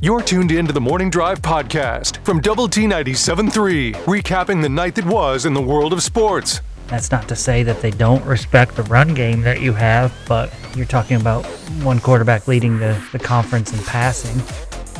[0.00, 4.94] You're tuned in to the Morning Drive podcast from Double T 97.3, recapping the night
[4.96, 6.60] that was in the world of sports.
[6.88, 10.52] That's not to say that they don't respect the run game that you have, but
[10.76, 11.46] you're talking about
[11.82, 14.38] one quarterback leading the, the conference in passing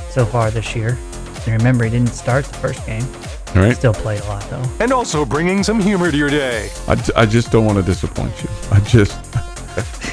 [0.08, 0.96] so far this year.
[1.46, 3.04] And remember, he didn't start the first game.
[3.54, 3.76] All right.
[3.76, 4.64] Still played a lot, though.
[4.80, 6.70] And also bringing some humor to your day.
[6.88, 8.48] I, I just don't want to disappoint you.
[8.72, 9.18] I just,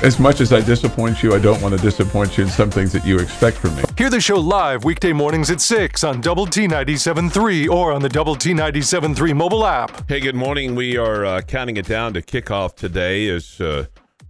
[0.04, 2.92] as much as I disappoint you, I don't want to disappoint you in some things
[2.94, 3.84] that you expect from me.
[3.98, 8.10] Hear the show live weekday mornings at 6 on Double T 97.3 or on the
[8.10, 10.10] Double T 97.3 mobile app.
[10.10, 10.76] Hey, good morning.
[10.76, 13.86] We are uh, counting it down to kickoff today as uh,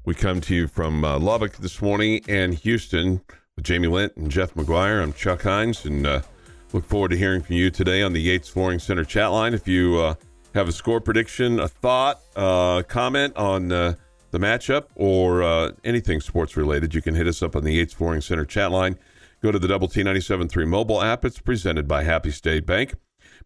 [0.05, 3.21] we come to you from uh, Lubbock this morning and Houston
[3.55, 5.02] with Jamie Lent and Jeff McGuire.
[5.02, 6.21] I'm Chuck Heinz and uh,
[6.73, 9.54] look forward to hearing from you today on the Yates Flooring Center chat line.
[9.54, 10.16] If you uh,
[10.54, 13.95] have a score prediction, a thought, uh, comment on uh,
[14.31, 17.94] the matchup, or uh, anything sports related, you can hit us up on the Yates
[17.94, 18.98] Flooring Center chat line.
[19.41, 21.26] Go to the Double T 97.3 mobile app.
[21.26, 22.95] It's presented by Happy State Bank.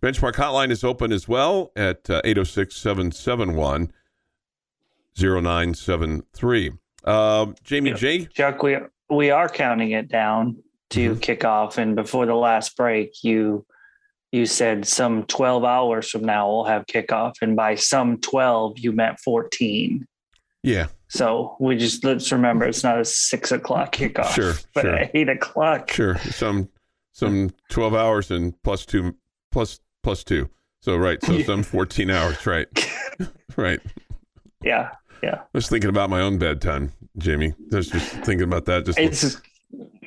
[0.01, 3.91] Benchmark Hotline is open as well at uh, 806 771
[5.17, 6.73] 0973.
[7.05, 8.25] Um, Jamie J.
[8.25, 8.77] Chuck, we
[9.09, 10.57] we are counting it down
[10.89, 11.19] to Mhm.
[11.19, 13.65] kickoff, and before the last break, you
[14.31, 18.91] you said some twelve hours from now we'll have kickoff, and by some twelve you
[18.91, 20.05] meant fourteen.
[20.65, 24.95] Yeah, So we just let's remember it's not a six o'clock kickoff, Sure, but sure.
[24.95, 25.91] at eight o'clock.
[25.91, 26.17] sure.
[26.17, 26.69] Some
[27.11, 29.15] some 12 hours and plus two,
[29.51, 30.49] plus plus two.
[30.81, 31.23] So, right.
[31.23, 32.45] So, some 14 hours.
[32.45, 32.67] Right.
[33.57, 33.79] Right.
[34.61, 34.89] Yeah,
[35.23, 35.35] yeah.
[35.35, 37.53] I was thinking about my own bedtime, Jamie.
[37.71, 38.85] I was just thinking about that.
[38.85, 39.39] Just It's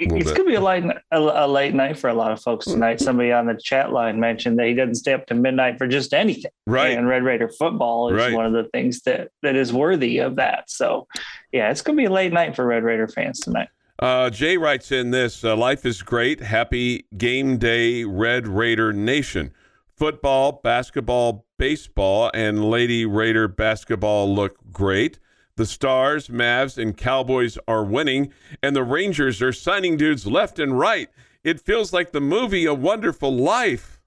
[0.01, 0.37] it's bit.
[0.37, 3.01] gonna be a late a, a late night for a lot of folks tonight.
[3.01, 6.15] Somebody on the chat line mentioned that he doesn't stay up to midnight for just
[6.15, 6.51] anything.
[6.67, 6.97] right.
[6.97, 8.33] And Red Raider football is Right.
[8.35, 10.71] one of the things that that is worthy of that.
[10.71, 11.07] So,
[11.53, 13.69] yeah, it's gonna be a late night for Red Raider fans tonight.
[14.01, 16.41] Uh, Jay writes in this uh, Life is great.
[16.41, 19.53] Happy game day, Red Raider Nation.
[19.97, 25.19] Football, basketball, baseball, and Lady Raider basketball look great.
[25.59, 28.33] The Stars, Mavs, and Cowboys are winning,
[28.63, 31.09] and the Rangers are signing dudes left and right.
[31.43, 34.01] It feels like the movie A Wonderful Life.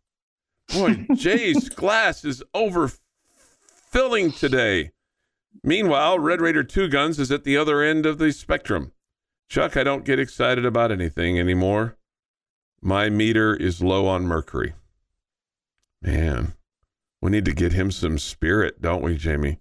[0.74, 4.92] Boy, Jay's glass is overfilling today.
[5.62, 8.94] Meanwhile, Red Raider Two Guns is at the other end of the spectrum.
[9.50, 11.98] Chuck, I don't get excited about anything anymore.
[12.82, 14.74] My meter is low on mercury.
[16.02, 16.54] Man,
[17.22, 19.60] we need to get him some spirit, don't we, Jamie?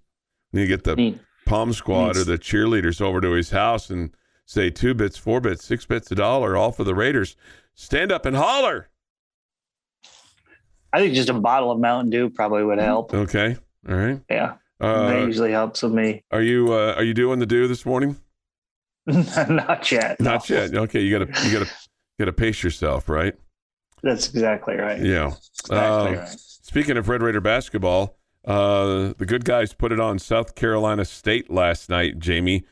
[0.52, 3.90] We need to get the Need- Palm Squad or the cheerleaders over to his house
[3.90, 4.10] and
[4.46, 7.36] say two bits, four bits, six bits a dollar, all for the Raiders.
[7.74, 8.88] Stand up and holler.
[10.92, 13.14] I think just a bottle of Mountain Dew probably would help.
[13.14, 13.56] Okay,
[13.88, 14.20] all right.
[14.28, 16.24] Yeah, that Uh, usually helps with me.
[16.30, 18.16] are you uh, are you doing the do this morning?
[19.06, 20.20] Not yet.
[20.20, 20.32] no.
[20.32, 20.74] Not yet.
[20.74, 21.70] Okay, you gotta you gotta
[22.18, 23.34] gotta pace yourself, right?
[24.02, 25.00] That's exactly right.
[25.00, 25.32] Yeah.
[25.60, 26.28] Exactly Uh, right.
[26.28, 31.50] Speaking of Red Raider basketball, uh, the good guys put it on South Carolina State
[31.50, 32.64] last night, Jamie.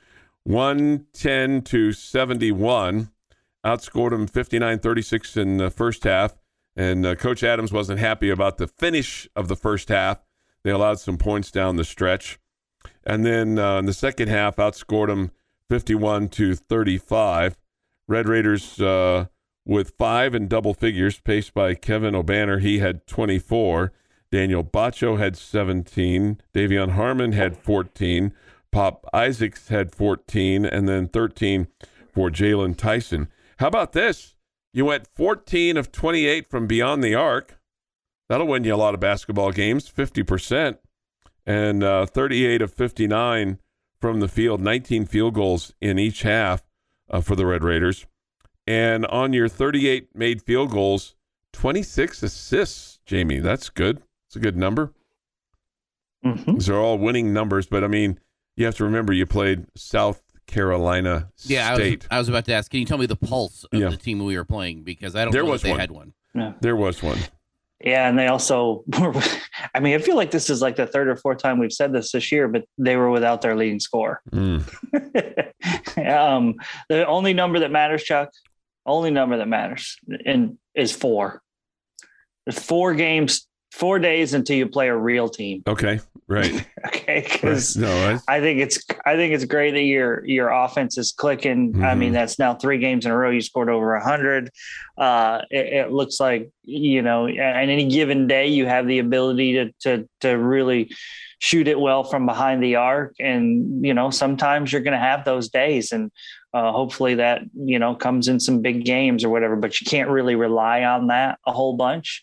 [0.45, 3.11] 110 to 71.
[3.67, 6.35] Outscored them 59 36 in the first half.
[6.75, 10.25] And uh, Coach Adams wasn't happy about the finish of the first half.
[10.63, 12.39] They allowed some points down the stretch.
[13.05, 15.33] And then uh, in the second half, outscored them
[15.69, 17.59] 51 to 35.
[18.07, 19.27] Red Raiders uh,
[19.67, 22.61] with five in double figures, paced by Kevin Obanor.
[22.61, 23.93] He had 24.
[24.31, 26.41] Daniel Batcho had 17.
[26.55, 28.33] De'Vion Harmon had 14.
[28.71, 30.65] Pop Isaacs had 14.
[30.65, 31.69] And then 13
[32.13, 33.29] for Jaylon Tyson.
[33.59, 34.35] How about this?
[34.73, 37.59] You went 14 of 28 from beyond the arc.
[38.29, 40.79] That'll win you a lot of basketball games, 50%.
[41.47, 43.59] And uh, 38 of 59
[44.01, 46.63] from the field, 19 field goals in each half
[47.11, 48.07] uh, for the Red Raiders.
[48.67, 51.15] And on your 38 made field goals,
[51.55, 53.39] 26 assists, Jamie.
[53.39, 54.03] That's good.
[54.29, 54.93] It's a good number.
[56.25, 56.55] Mhm.
[56.55, 58.19] These are all winning numbers, but I mean,
[58.57, 62.07] you have to remember you played South Carolina Yeah, I was, State.
[62.11, 62.71] I was about to ask.
[62.71, 63.89] Can you tell me the pulse of Yeah.
[63.89, 64.83] the team we were playing?
[64.83, 65.81] Because I don't There know was if they one.
[65.81, 66.13] had one.
[66.61, 67.19] There was one.
[67.83, 69.15] Yeah, and they also were.
[69.75, 71.93] I mean, I feel like this is like the third or fourth time we've said
[71.93, 74.21] this this year, but they were without their leading scorer.
[74.33, 74.63] Mm.
[76.11, 76.55] um,
[76.89, 78.31] the only number that matters, Chuck,
[78.85, 81.43] only number that matters, and is four.
[82.47, 85.63] There's four games, four days until you play a real team.
[85.67, 86.01] Okay.
[86.27, 86.67] Right.
[86.87, 87.89] okay, because Right.
[87.89, 91.83] No, I, I think it's I think it's great that your your offense is clicking.
[91.83, 92.15] I mean, Mhm.
[92.15, 94.51] that's now three games in a row you scored over a hundred.
[94.99, 99.55] Uh, it, it looks like you know, on any given day you have the ability
[99.55, 100.91] to to to really
[101.41, 105.25] shoot it well from behind the arc, and you know sometimes you're going to have
[105.25, 106.11] those days, and
[106.53, 109.57] uh, hopefully that you know comes in some big games or whatever.
[109.57, 112.23] But you can't really rely on that a whole bunch.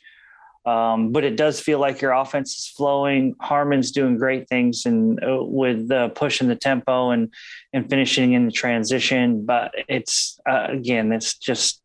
[0.66, 3.36] Um, but it does feel like your offense is flowing.
[3.40, 7.32] Harmon's doing great things and uh, with pushing the tempo and
[7.72, 9.46] and finishing in the transition.
[9.46, 11.82] But it's uh, again, it's just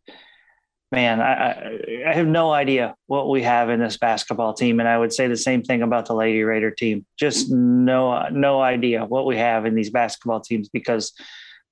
[0.90, 1.78] man, I, I
[2.08, 5.28] I have no idea what we have in this basketball team, and I would say
[5.28, 7.04] the same thing about the Lady Raider team.
[7.18, 11.12] Just no no idea what we have in these basketball teams because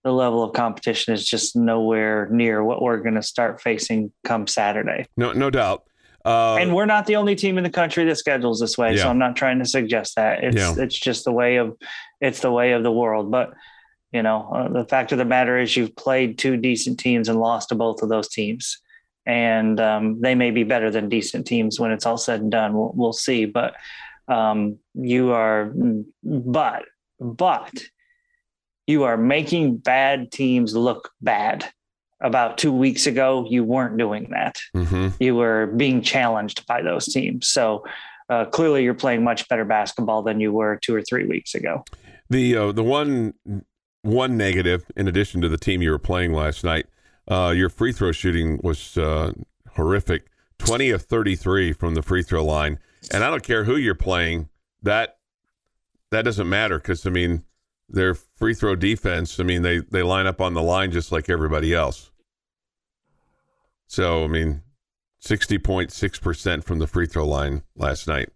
[0.04, 4.46] the level of competition is just nowhere near what we're going to start facing come
[4.46, 5.82] Saturday no, no doubt.
[6.24, 8.94] Uh, and we're not the only team in the country that schedules this way.
[8.94, 9.02] Yeah.
[9.04, 10.74] So I'm not trying to suggest that it's Yeah.
[10.76, 11.76] it's just the way of
[12.20, 13.30] it's the way of the world.
[13.30, 13.52] But
[14.12, 17.38] you know, uh, the fact of the matter is you've played two decent teams and
[17.38, 18.78] lost to both of those teams,
[19.26, 22.72] and um, they may be better than decent teams when it's all said and done.
[22.74, 23.44] We'll, we'll see.
[23.44, 23.74] But
[24.26, 25.72] um, you are,
[26.22, 26.84] but
[27.20, 27.72] but
[28.86, 31.70] you are making bad teams look bad.
[32.20, 35.12] About two weeks ago, you weren't doing that mhm.
[35.20, 37.46] you were being challenged by those teams.
[37.46, 37.84] So
[38.28, 41.84] uh, clearly, you're playing much better basketball than you were two or three weeks ago.
[42.28, 43.34] The uh, the one
[44.02, 46.86] one negative, in addition to the team you were playing last night,
[47.28, 49.32] uh, your free throw shooting was uh,
[49.76, 50.26] horrific.
[50.58, 52.78] Twenty of thirty three from the free throw line,
[53.12, 54.48] and I don't care who you're playing.
[54.82, 55.18] That
[56.10, 57.44] that doesn't matter because I mean
[57.88, 59.40] their free throw defense.
[59.40, 62.10] I mean they they line up on the line just like everybody else.
[63.86, 64.62] So I mean,
[65.18, 68.28] sixty point six percent from the free throw line last night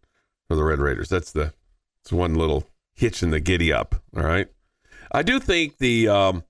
[0.49, 1.09] for the Red Raiders.
[1.09, 1.53] That's the
[2.01, 3.95] it's one little hitch in the giddy up.
[4.17, 4.49] All right.
[5.13, 6.45] I do think the um,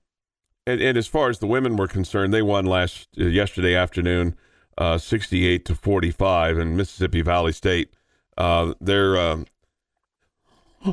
[0.65, 4.37] and, and as far as the women were concerned, they won last uh, yesterday afternoon,
[4.77, 7.93] uh, sixty-eight to forty-five, in Mississippi Valley State.
[8.37, 9.45] Uh, they're um,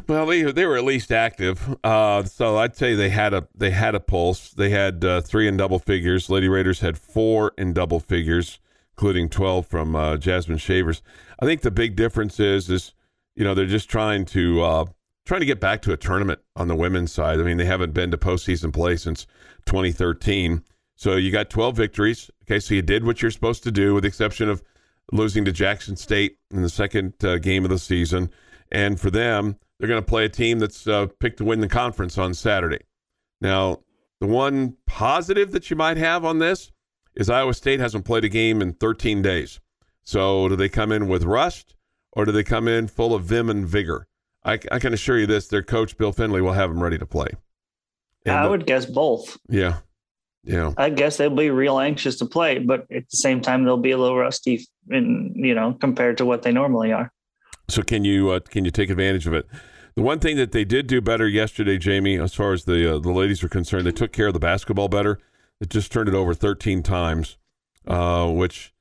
[0.07, 1.77] well, they they were at least active.
[1.83, 4.51] Uh, so I'd say they had a they had a pulse.
[4.51, 6.31] They had uh, three in double figures.
[6.31, 8.61] Lady Raiders had four in double figures,
[8.93, 11.03] including twelve from uh, Jasmine Shavers.
[11.41, 12.93] I think the big difference is is
[13.35, 14.85] you know they're just trying to uh,
[15.25, 17.41] trying to get back to a tournament on the women's side.
[17.41, 19.27] I mean they haven't been to postseason play since
[19.67, 20.63] 2013.
[20.97, 22.31] So you got 12 victories.
[22.43, 24.63] Okay, so you did what you're supposed to do, with the exception of
[25.13, 28.31] losing to Jackson State in the second uh, game of the season.
[28.71, 31.69] And for them, they're going to play a team that's uh, picked to win the
[31.69, 32.81] conference on Saturday.
[33.41, 33.79] Now,
[34.21, 36.71] the one positive that you might have on this
[37.15, 39.59] is Iowa State hasn't played a game in 13 days.
[40.05, 41.75] So do they come in with rust
[42.13, 44.07] or do they come in full of vim and vigor?
[44.45, 47.07] I, I can assure you this: their coach Bill Fennelly will have them ready to
[47.07, 47.29] play.
[48.27, 49.39] And I the- would guess both.
[49.49, 49.79] yeah,
[50.45, 50.73] yeah.
[50.77, 53.91] I guess they'll be real anxious to play, but at the same time, they'll be
[53.91, 57.13] a little rusty, in you know, compared to what they normally are.
[57.69, 59.47] So can you uh, can you take advantage of it?
[60.01, 62.99] The one thing that they did do better yesterday, Jamie, as far as the uh,
[63.01, 65.19] the ladies are concerned, they took care of the basketball better.
[65.61, 67.37] They just turned it over 13 times,
[67.87, 68.73] uh, which,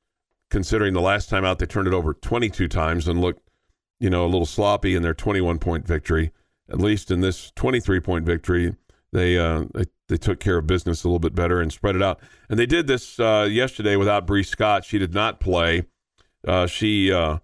[0.48, 3.46] considering the last time out they turned it over 22 times and looked,
[3.98, 6.32] you know, a little sloppy in their 21 point victory.
[6.70, 8.74] At least in this 23 point victory,
[9.12, 12.02] they uh, they, they took care of business a little bit better and spread it
[12.02, 12.18] out.
[12.48, 14.86] And they did this uh, yesterday without Bree Scott.
[14.86, 15.84] She did not play.
[16.48, 17.40] Uh, she uh,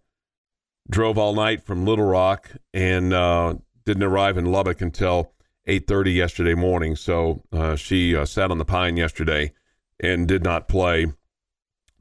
[0.89, 3.57] drove all night from Little Rock and uh,
[3.87, 5.33] didn't arrive in Lubbock until
[5.67, 6.97] 8:30 yesterday morning.
[6.97, 9.53] So uh, she uh, sat on the pine yesterday
[10.01, 11.07] and did not play.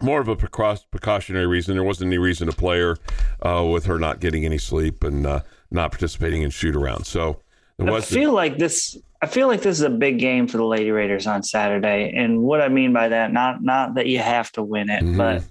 [0.02, 1.76] More of a precautionary reason.
[1.76, 2.98] There wasn't any reason to play her
[3.42, 5.40] uh, with her not getting any sleep and uh,
[5.72, 7.06] not participating in shoot around.
[7.06, 7.40] So
[7.80, 8.98] I feel like this.
[9.22, 12.42] I feel like this is a big game for the Lady Raiders on Saturday, and
[12.42, 15.18] what I mean by that, not not that you have to win it, Mhm.
[15.18, 15.44] but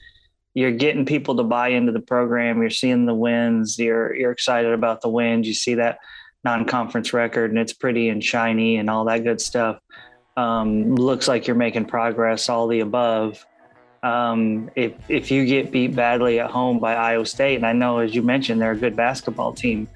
[0.52, 2.60] you're getting people to buy into the program.
[2.60, 3.78] You're seeing the wins.
[3.78, 5.48] You're you're excited about the wins.
[5.48, 5.98] You see that
[6.44, 9.80] non-conference record, and it's pretty and shiny and all that good stuff.
[10.36, 12.48] Um, looks like you're making progress.
[12.48, 13.44] All the above.
[14.02, 17.98] Um, if if you get beat badly at home by Iowa State, and I know
[17.98, 19.88] as you mentioned they're a good basketball team,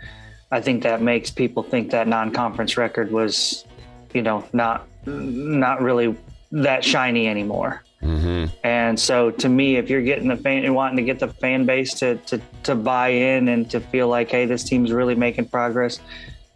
[0.51, 3.67] I think that makes people think that non-conference record was,
[4.15, 6.17] you know, not not really
[6.53, 7.83] that shiny anymore.
[8.03, 8.51] Mhm.
[8.63, 11.67] And so, to me, if you're getting the fan and wanting to get the fan
[11.67, 15.47] base to, to to buy in and to feel like, hey, this team's really making
[15.47, 16.01] progress,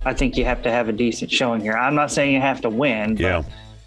[0.05, 1.75] I think you have to have a decent showing here.
[1.75, 3.43] I'm not saying you have to win, but Yeah.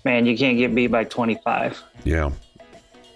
[0.06, 1.82] man, you can't get beat by 25.
[2.04, 2.30] Yeah.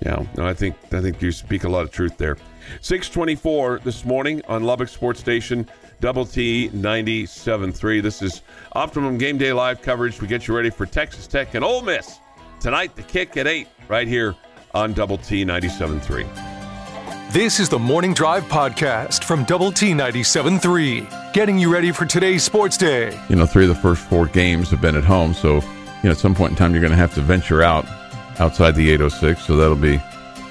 [0.06, 0.24] Yeah.
[0.38, 2.38] No, I think I think you speak a lot of truth there.
[2.82, 5.68] 624 this morning on Lubbock Sports Station
[6.02, 8.00] Double T 97.3.
[8.02, 8.42] This is
[8.74, 10.22] Optimum Game Day Live coverage.
[10.22, 12.20] We get you ready for Texas Tech and Ole Miss
[12.62, 12.96] tonight.
[12.96, 14.36] The kick at 8 right here
[14.74, 16.26] on Double T 97.3.
[17.32, 22.42] This is the Morning Drive Podcast from Double T 97.3, getting you ready for today's
[22.42, 23.20] sports day.
[23.30, 25.62] You know, three of the first four games have been at home, so you
[26.06, 27.86] know at some point in time you're going to have to venture out
[28.40, 29.46] outside the 806.
[29.46, 29.98] So that'll be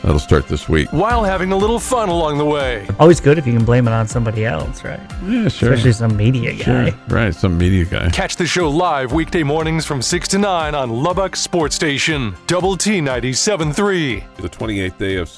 [0.05, 0.93] that'll start this week.
[0.93, 2.87] While having a little fun along the way.
[3.01, 5.01] Always good if you can blame it on somebody else, right?
[5.25, 5.73] Yeah, sure.
[5.73, 6.91] Especially some media guy.
[6.91, 7.01] Sure.
[7.09, 8.09] Right, some media guy.
[8.11, 12.77] Catch the show live weekday mornings from 6 to 9 on Lubbock Sports Station, Double
[12.77, 14.37] T 97.3.
[14.37, 15.37] The 28th day of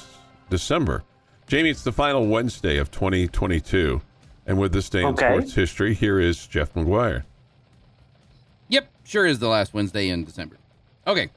[0.51, 1.03] December.
[1.51, 4.01] Jamie, it's the final Wednesday of 2022.
[4.47, 5.27] And with this day in Okay.
[5.27, 7.23] sports history, here is Jeff McGuire.
[8.69, 10.55] Yep, sure is the last Wednesday in December.
[11.05, 11.29] Okay.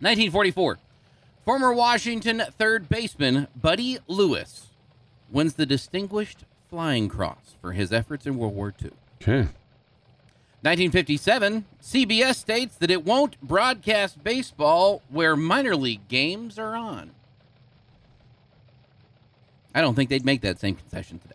[0.00, 0.80] 1944.
[1.44, 4.70] Former Washington third baseman Buddy Lewis
[5.30, 8.90] wins the Distinguished Flying Cross for his efforts in World War II.
[9.22, 9.48] Okay.
[10.62, 17.12] 1957, CBS states that it won't broadcast baseball where minor league games are on.
[19.74, 21.34] I don't think they'd make that same concession today.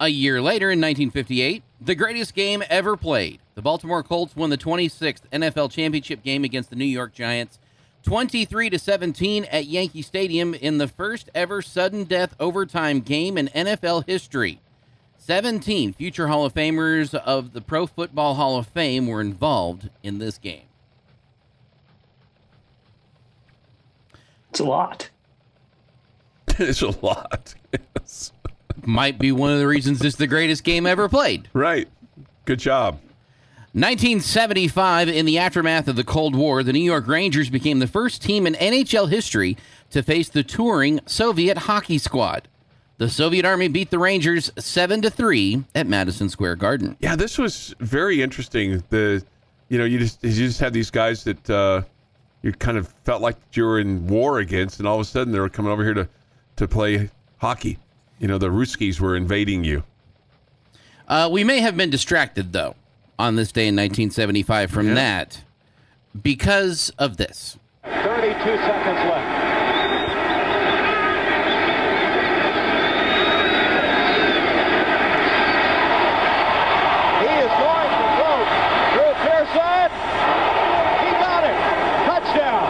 [0.00, 3.38] A year later, in 1958, the greatest game ever played.
[3.54, 7.60] The Baltimore Colts won the 26th NFL championship game against the New York Giants,
[8.02, 13.48] 23 to 17 at Yankee Stadium in the first ever sudden death overtime game in
[13.48, 14.60] NFL history.
[15.18, 20.18] 17 future Hall of Famers of the Pro Football Hall of Fame were involved in
[20.18, 20.64] this game.
[24.54, 25.10] It's a lot.
[26.60, 27.56] it's a lot.
[27.72, 28.30] Yes.
[28.84, 31.48] Might be one of the reasons it's the greatest game ever played.
[31.52, 31.88] Right.
[32.44, 33.00] Good job.
[33.72, 38.22] 1975, in the aftermath of the Cold War, the New York Rangers became the first
[38.22, 39.56] team in NHL history
[39.90, 42.46] to face the touring Soviet hockey squad.
[42.98, 46.96] The Soviet Army beat the Rangers 7 to 3 at Madison Square Garden.
[47.00, 48.84] Yeah, this was very interesting.
[48.90, 49.20] The,
[49.68, 51.82] you know, you just you just had these guys that uh,
[52.44, 55.32] you kind of felt like you were in war against, and all of a sudden
[55.32, 56.08] they were coming over here to
[56.56, 57.08] to play
[57.38, 57.78] hockey.
[58.20, 59.82] You know, the Ruskies were invading you.
[61.08, 62.76] Uh, we may have been distracted, though,
[63.18, 64.94] on this day in 1975 from Yeah.
[64.94, 65.40] that
[66.22, 67.56] because of this.
[67.82, 69.40] 32 seconds left.
[76.04, 78.36] He is going to throw.
[78.92, 79.88] Drew Pearson.
[81.00, 81.56] He got it.
[82.04, 82.64] Touchdown.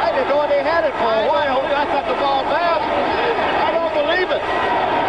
[0.00, 1.60] I didn't know they had it for a while.
[1.60, 2.88] I thought the ball bounced.
[3.66, 4.42] I don't believe it.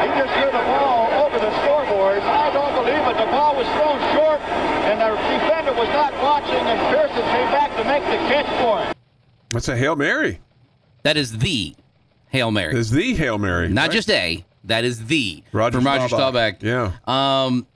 [0.04, 2.20] He just threw the ball over the scoreboard.
[2.26, 3.16] I don't believe it.
[3.24, 4.42] The ball was thrown short,
[4.90, 8.84] and the defender was not watching, and Pearson came back to make the catch for
[8.84, 8.94] him.
[9.50, 10.40] That's a hail mary.
[11.04, 11.76] That is the
[12.30, 12.76] Hail Mary.
[12.76, 13.92] Is the hail mary, Not right?
[13.92, 16.60] just a, that is the Roger from Roger Staubach.
[16.60, 16.64] Staubach.
[16.64, 16.92] Yeah.
[17.46, 17.68] Um,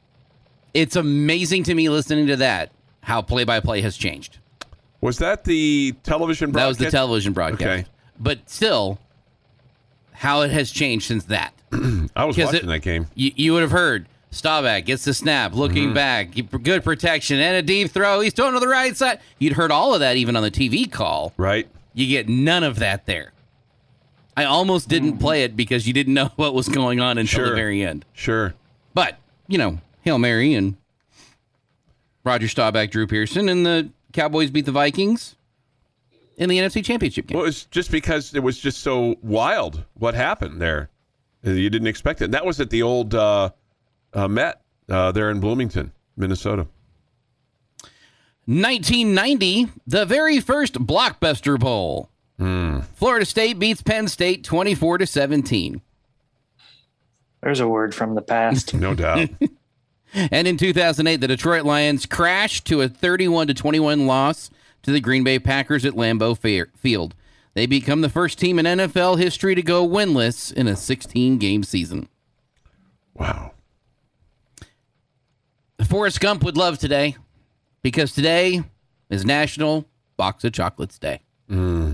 [0.73, 2.71] it's amazing to me listening to that
[3.01, 4.39] how play by play has changed.
[5.01, 6.51] Was that the television?
[6.51, 6.79] Broadcast?
[6.79, 7.61] That was the television broadcast.
[7.61, 7.85] Okay.
[8.19, 8.97] But still,
[10.13, 11.53] how it has changed since that.
[12.15, 13.05] I was watching it- that game.
[13.13, 15.59] You, you would have heard Staubach gets the snap, Mm-hmm.
[15.59, 16.29] looking back,
[16.63, 18.19] good protection, and a deep throw.
[18.19, 19.19] He's throwing to the right side.
[19.39, 21.33] You'd heard all of that even on the TV call.
[21.37, 21.67] Right.
[21.93, 23.31] You get none of that there.
[24.35, 27.49] I almost didn't play it because you didn't know what was going on until Sure.
[27.49, 28.05] the very end.
[28.13, 28.53] Sure.
[28.93, 29.17] But,
[29.47, 30.75] you know, Hail Mary and
[32.23, 35.35] Roger Staubach, Drew Pearson, and the Cowboys beat the Vikings
[36.37, 37.37] in the NFC Championship game.
[37.37, 40.89] Well, it's just because it was just so wild what happened there.
[41.43, 42.25] You didn't expect it.
[42.25, 43.51] And that was at the old uh,
[44.13, 46.67] uh, Met uh, there in Bloomington, Minnesota.
[48.45, 52.09] 1990, the very first Blockbuster Bowl.
[52.95, 55.81] Florida State beats Penn State 24 to 17.
[57.41, 58.73] There's a word from the past.
[58.73, 59.29] No doubt.
[60.13, 64.49] And in 2008, the Detroit Lions crashed to a 31 to 21 loss
[64.83, 66.35] to the Green Bay Packers at Lambeau
[66.75, 67.13] Field.
[67.53, 71.63] They become the first team in NFL history to go winless in a 16 game
[71.63, 72.07] season.
[73.15, 73.51] wow.
[75.87, 77.15] Forrest Gump would love today
[77.81, 78.61] because today
[79.09, 79.85] is National
[80.17, 81.21] Box of Chocolates Day.
[81.47, 81.93] Hmm.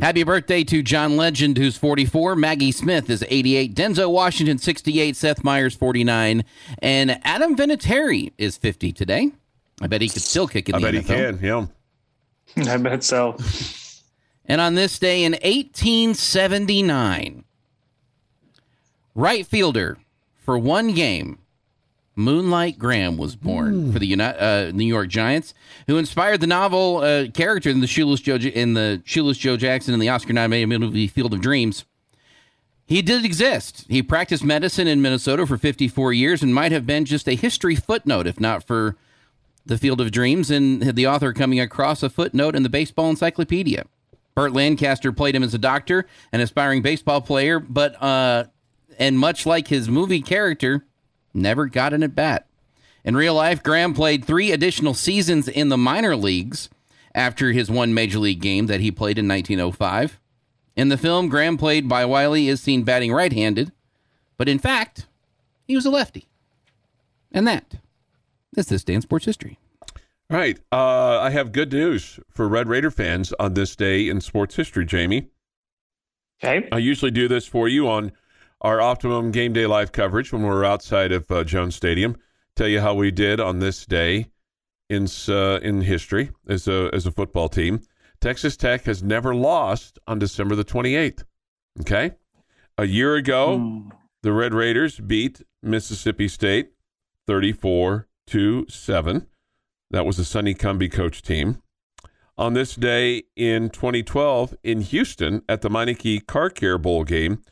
[0.00, 2.36] Happy birthday to John Legend, who's 44.
[2.36, 3.74] Maggie Smith is 88.
[3.74, 5.16] Denzel Washington, 68.
[5.16, 6.44] Seth Meyers, 49.
[6.80, 9.32] And Adam Vinatieri is 50 today.
[9.80, 11.40] I bet he could still kick in I the bet he can.
[11.42, 11.66] Yeah.
[12.72, 13.36] I bet so.
[14.50, 17.44] And on this day in 1879,
[19.14, 19.98] right fielder
[20.48, 21.36] for one game,
[22.16, 25.52] Moonlight Graham was born for the Uni- uh, New York Giants,
[25.86, 29.92] who inspired the novel uh, character in the Shoeless Joe in the Shoeless Joe Jackson
[29.92, 31.84] in the Oscar-nominated movie Field of Dreams.
[32.86, 33.84] He did exist.
[33.90, 37.76] He practiced medicine in Minnesota for 54 years and might have been just a history
[37.76, 38.96] footnote if not for
[39.66, 43.84] the Field of Dreams and the author coming across a footnote in the Baseball Encyclopedia.
[44.34, 48.44] Burt Lancaster played him as a doctor, an aspiring baseball player, but uh,
[48.98, 50.84] and much like his movie character,
[51.32, 52.46] never got an at bat.
[53.04, 56.68] In real life, Graham played three additional seasons in the minor leagues
[57.14, 60.20] after his one major league game that he played in 1905.
[60.76, 63.72] In the film, Graham, played by Whaley, is seen batting right handed,
[64.36, 65.06] but in fact,
[65.64, 66.28] he was a lefty.
[67.32, 67.74] And that
[68.56, 69.58] is this day in sports history.
[70.30, 70.58] All right.
[70.70, 74.84] Uh, I have good news for Red Raider fans on this day in sports history,
[74.84, 75.28] Jamie.
[76.42, 76.68] Okay.
[76.70, 78.12] I usually do this for you on
[78.60, 82.16] our Optimum Game Day Live coverage when we're outside of uh, Jones Stadium.
[82.56, 84.26] Tell you how we did on this day
[84.90, 87.80] in uh, in history as a as a football team.
[88.20, 91.22] Texas Tech has never lost on December the 28th.
[91.80, 92.12] Okay?
[92.76, 93.88] A year ago, Hmm.
[94.22, 96.70] the Red Raiders beat Mississippi State
[97.28, 99.26] 34 to 7.
[99.90, 101.62] That was the Sonny Cumbie coach team.
[102.36, 107.42] On this day in 2012 in Houston at the Meineke Car Care Bowl game,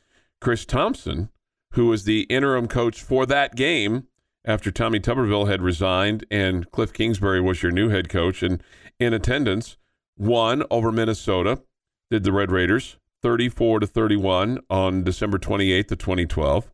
[0.40, 1.30] Chris Thomsen,
[1.72, 4.06] who was the interim coach for that game
[4.44, 8.62] after Tommy Tuberville had resigned and Cliff Kingsbury was your new head coach and
[8.98, 9.76] in attendance,
[10.16, 11.62] won over Minnesota,
[12.10, 16.70] did the Red Raiders 34 to 31 on December 28th of 2012.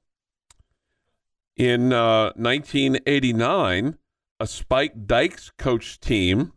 [1.56, 3.96] In uh, 1989,
[4.40, 6.52] a Spike Dykes coach team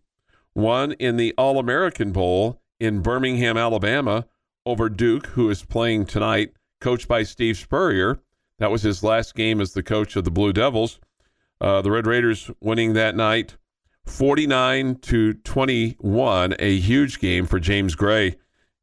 [0.53, 4.25] won in the All American Bowl in Birmingham, Alabama,
[4.65, 8.19] over Duke, who is playing tonight, coached by Steve Spurrier.
[8.59, 10.99] That was his last game as the coach of the Blue Devils.
[11.59, 13.57] Uh, the Red Raiders winning that night
[14.05, 18.35] 49 to 21, a huge game for James Gray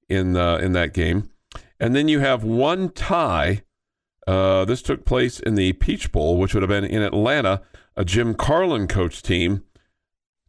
[0.09, 1.31] in, uh, in that game.
[1.79, 3.63] And then you have one tie.
[4.27, 7.63] Uh, this took place in the Peach Bowl, which would have been in Atlanta.
[7.97, 9.65] A Jim Carlen coach team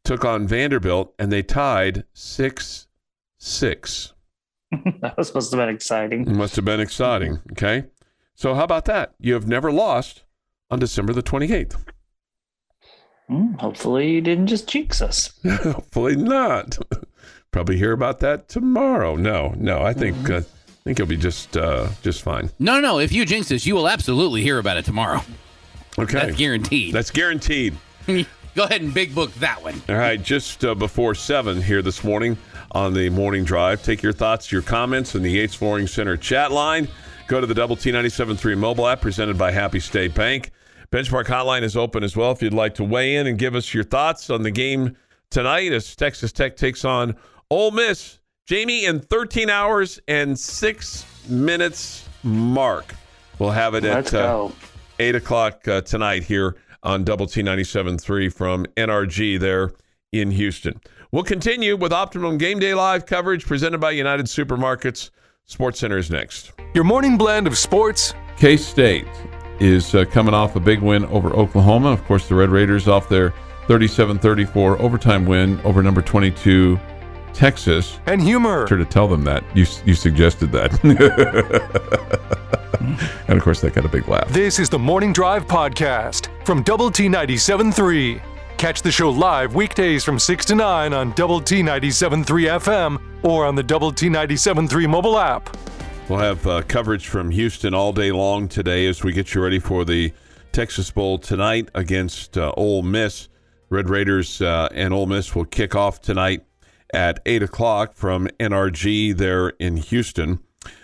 [0.03, 2.87] took on Vanderbilt, and they tied 6
[3.37, 4.13] 6.
[5.01, 6.21] that was supposed to have been exciting.
[6.21, 7.39] It must have been exciting.
[7.51, 7.85] Okay.
[8.35, 9.13] So, how about that?
[9.19, 10.23] You have never lost
[10.69, 11.75] on December the 28th.
[13.27, 15.39] Hmm, hopefully, you didn't just jinx us.
[15.63, 16.77] Hopefully not.
[17.51, 19.15] Probably hear about that tomorrow.
[19.15, 22.49] No, no, I think uh, I think you'll be just uh, just fine.
[22.59, 22.99] No, no, no.
[22.99, 25.21] If you jinx this, you will absolutely hear about it tomorrow.
[25.97, 26.93] Okay, That's guaranteed.
[26.93, 27.77] That's guaranteed.
[28.07, 29.81] Go ahead and big book that one.
[29.87, 32.37] All right, just uh, before seven here this morning
[32.73, 33.83] on the morning drive.
[33.83, 36.87] Take your thoughts, your comments in the Yates Flooring Center chat line.
[37.27, 40.51] Go to the Double T 97.3 mobile app presented by Happy State Bank.
[40.91, 43.73] Benchmark Hotline is open as well if you'd like to weigh in and give us
[43.73, 44.95] your thoughts on the game
[45.29, 47.15] tonight as Texas Tech takes on
[47.49, 48.19] Ole Miss.
[48.45, 52.93] Jamie, in 13 hours and six minutes mark.
[53.39, 54.49] We'll have it Let's at uh,
[54.99, 59.71] 8 o'clock uh, tonight here on Double T 97.3 from NRG there
[60.11, 60.79] in Houston.
[61.13, 65.11] We'll continue with Optimum Game Day Live coverage presented by United Supermarkets.
[65.45, 66.53] Sports Center is next.
[66.73, 69.05] Your morning blend of sports, K State
[69.59, 71.91] is uh, coming off a big win over Oklahoma.
[71.91, 73.31] Of course, the Red Raiders off their
[73.67, 76.79] 37 34 overtime win over number 22,
[77.31, 77.99] Texas.
[78.07, 78.67] and humor.
[78.67, 79.43] Sure to tell them that.
[79.55, 80.83] You, you suggested that.
[83.27, 84.29] and of course, that got a big laugh.
[84.29, 88.32] This is the Morning Drive Podcast from Double T 97.3.
[88.57, 92.23] Catch the show live weekdays from 6 to 9 on Double T 97.3
[92.59, 95.55] FM or on the Double T 97.3 mobile app.
[96.09, 99.59] We'll have uh, coverage from Houston all day long today as we get you ready
[99.59, 100.13] for the
[100.51, 103.27] Texas Bowl tonight against uh, Ole Miss.
[103.69, 106.45] Red Raiders uh, and Ole Miss will kick off tonight
[106.93, 110.39] at 8 o'clock from NRG there in Houston.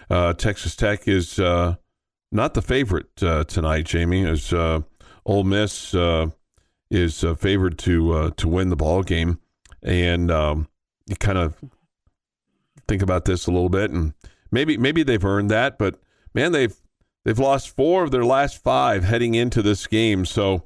[0.10, 1.75] Uh, Texas Tech is uh,
[2.32, 4.82] not the favorite uh, tonight, Jamie, as uh,
[5.25, 5.93] Ole Miss
[6.91, 9.39] is uh, favored to uh, to win the ball game.
[9.82, 10.67] And um,
[11.08, 11.56] you kind of
[12.88, 14.13] think about this a little bit and
[14.52, 15.99] maybe maybe they've earned that, but
[16.34, 16.75] man, they've
[17.25, 20.63] they've lost four of their last five heading into this game, so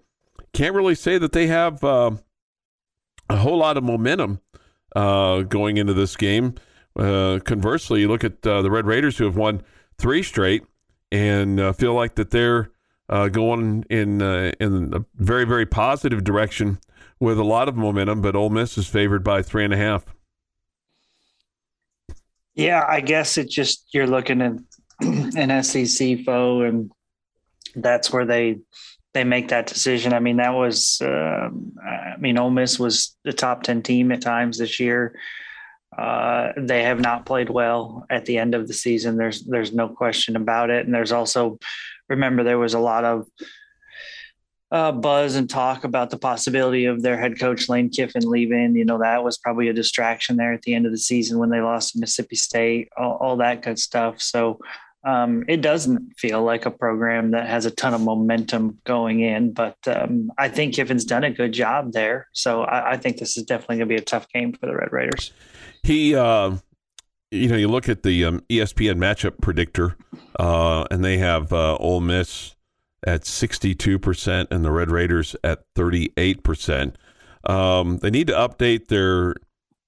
[0.54, 2.12] can't really say that they have uh,
[3.30, 4.40] a whole lot of momentum
[4.96, 6.56] uh, going into this game.
[6.96, 9.64] Uh, conversely, you look at uh, the Red Raiders who have won
[9.98, 10.64] three straight
[11.12, 12.72] and feel like that they're
[13.10, 16.80] uh, going in uh, in a very very positive direction
[17.20, 20.06] with a lot of momentum, but Ole Miss is favored by three and a half.
[22.56, 24.54] Yeah, I guess it just you're looking at
[25.02, 26.92] an SEC foe, and
[27.76, 28.60] that's where they
[29.13, 30.13] they make that decision.
[30.13, 31.50] I mean, that was, uh,
[31.86, 35.16] I mean, Ole Miss was the top 10 team at times this year.
[35.96, 39.18] Uh, they have not played well at the end of the season.
[39.18, 40.86] There's, there's no question about it.
[40.86, 41.60] And there's also,
[42.10, 43.28] remember, there was a lot of
[44.72, 48.76] uh, buzz and talk about the possibility of their head coach Lane Kiffin leaving.
[48.76, 51.50] You know, that was probably a distraction there at the end of the season when
[51.50, 54.20] they lost to Mississippi State, all, all that good stuff.
[54.20, 54.60] So,
[55.06, 59.52] um, it doesn't feel like a program that has a ton of momentum going in,
[59.52, 62.30] but um, I think Kiffin's done a good job there.
[62.32, 64.76] So I, I think this is definitely going to be a tough game for the
[64.76, 65.34] Red Raiders.
[65.84, 66.56] He, uh,
[67.34, 69.98] you know, you look at the um, ESPN matchup predictor,
[70.39, 72.56] uh, and they have uh, Ole Miss
[73.06, 76.96] at 62% and the Red Raiders at 38%.
[77.46, 79.36] Um, they need to update their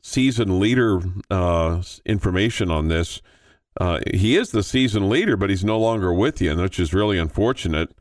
[0.01, 3.21] season leader uh, information on this
[3.79, 7.17] uh, he is the season leader, but he's no longer with you, which is really
[7.17, 7.93] unfortunate.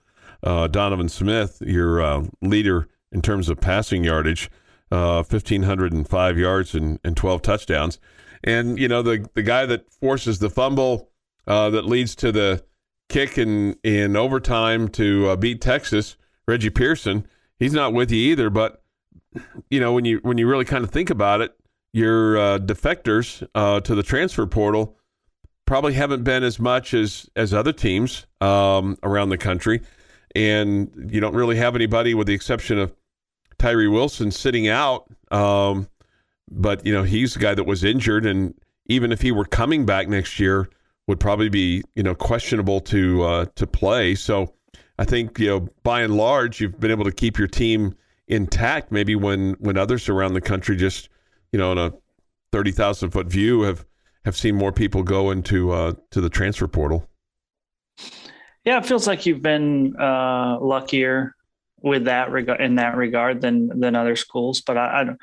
[0.43, 4.51] Uh, Donovan Smith, your uh, leader in terms of passing yardage,
[4.91, 7.99] 1,505 uh, yards and, and 12 touchdowns.
[8.45, 11.11] And, you know, the, the guy that forces the fumble
[11.47, 12.65] uh, that leads to the
[13.09, 17.27] kick in, in overtime to uh, beat Texas, Reggie Pearson,
[17.59, 18.51] he's not with you either.
[18.51, 18.83] But,
[19.71, 21.57] you know, when you, when you really kind of think about it,
[21.93, 23.39] your defectors
[23.83, 24.99] to the transfer portal–
[25.67, 29.81] probably haven't been as much as as other teams um, around the country,
[30.35, 32.95] and you don't really have anybody with the exception of
[33.59, 35.07] Tyree Wilson sitting out.
[35.31, 35.89] Um,
[36.51, 38.55] but you know he's the guy that was injured, and
[38.87, 40.69] even if he were coming back next year,
[41.07, 44.15] would probably be you know questionable to uh, to play.
[44.15, 44.55] So
[44.99, 47.95] I think you know by and large you've been able to keep your team
[48.29, 48.93] intact.
[48.93, 51.09] Maybe when when others around the country just
[51.53, 51.93] you know in a
[52.53, 53.85] thirty thousand foot view have
[54.25, 57.09] have seen more people go into uh, to the transfer portal.
[58.65, 61.35] Yeah, it feels like you've been uh, luckier
[61.83, 64.63] with that regard in that regard than than other schools.
[64.63, 65.19] But I, I don't,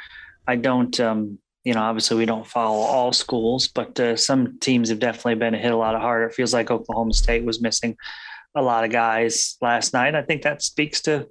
[0.52, 4.90] I don't um, you know, obviously we don't follow all schools, but uh, some teams
[4.90, 6.26] have definitely been hit a lot harder.
[6.26, 7.96] It feels like Oklahoma State was missing
[8.56, 10.14] a lot of guys last night.
[10.14, 11.28] I think that speaks to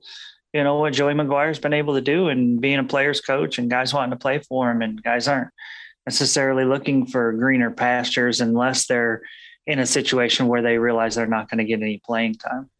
[0.54, 3.70] you know what Joey McGuire's been able to do and being a player's coach and
[3.70, 5.50] guys wanting to play for him and guys aren't
[6.06, 9.20] necessarily looking for greener pastures unless they're
[9.66, 12.70] in a situation where they realize they're not going to get any playing time.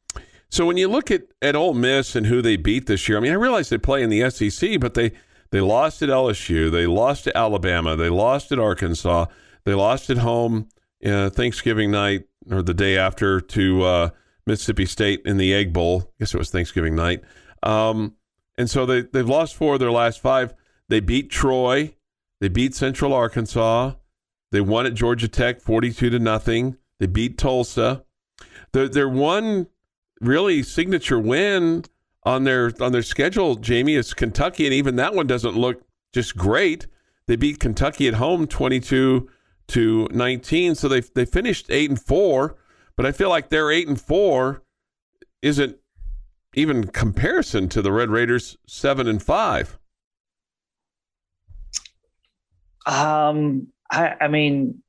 [0.48, 3.20] So when you look at at Ole Miss and who they beat this year, I
[3.20, 5.12] mean, I realize they play in the SEC, but they
[5.50, 9.26] they lost at LSU, they lost to Alabama, they lost at Arkansas,
[9.64, 10.68] they lost at home
[11.04, 14.10] uh, Thanksgiving night or the day after to uh,
[14.46, 16.02] Mississippi State in the Egg Bowl.
[16.06, 17.22] I guess it was Thanksgiving night.
[17.62, 18.14] Um,
[18.56, 20.54] and so they they've lost four of their last five.
[20.88, 21.94] They beat Troy.
[22.40, 23.94] They beat Central Arkansas.
[24.52, 26.76] They won at Georgia Tech 42 to nothing.
[26.98, 28.04] They beat Tulsa.
[28.72, 29.68] Their, their one
[30.20, 31.84] really signature win
[32.24, 36.36] on their on their schedule, Jamie, is Kentucky, and even that one doesn't look just
[36.36, 36.86] great.
[37.26, 39.28] They beat Kentucky at home 22
[39.68, 42.56] to 19, so they they finished 8 and 4,
[42.96, 44.62] but I feel like their 8 and 4
[45.42, 45.76] isn't
[46.54, 49.78] even comparison to the Red Raiders 7 and 5.
[52.86, 54.82] Um, I, I mean,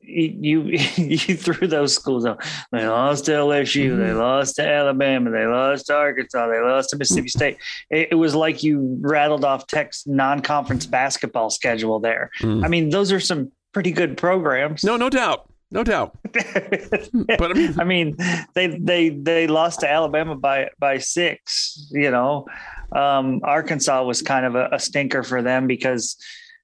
[0.00, 0.62] you
[0.96, 2.42] you threw those schools out.
[2.72, 4.00] They lost to LSU, mm-hmm.
[4.00, 7.58] they lost to Alabama, they lost to Arkansas, they lost to Mississippi State.
[7.90, 12.30] It, it was like you rattled off Tech's non-conference basketball schedule there.
[12.40, 12.64] Mm.
[12.64, 14.84] I mean, those are some pretty good programs.
[14.84, 15.50] No, no doubt.
[15.70, 16.16] No doubt.
[16.32, 18.16] but I mean, I mean,
[18.54, 21.88] they they they lost to Alabama by by six.
[21.90, 22.46] You know,
[22.92, 26.16] um, Arkansas was kind of a, a stinker for them because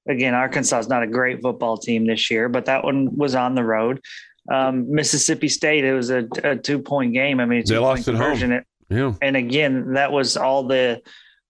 [0.09, 3.55] again, Arkansas is not a great football team this year, but that one was on
[3.55, 4.01] the road.
[4.51, 7.41] Um, Mississippi State, it was a, a two point game.
[7.41, 8.53] I mean, they lost at home.
[8.53, 9.15] It, yeah.
[9.23, 11.01] And again, that was all the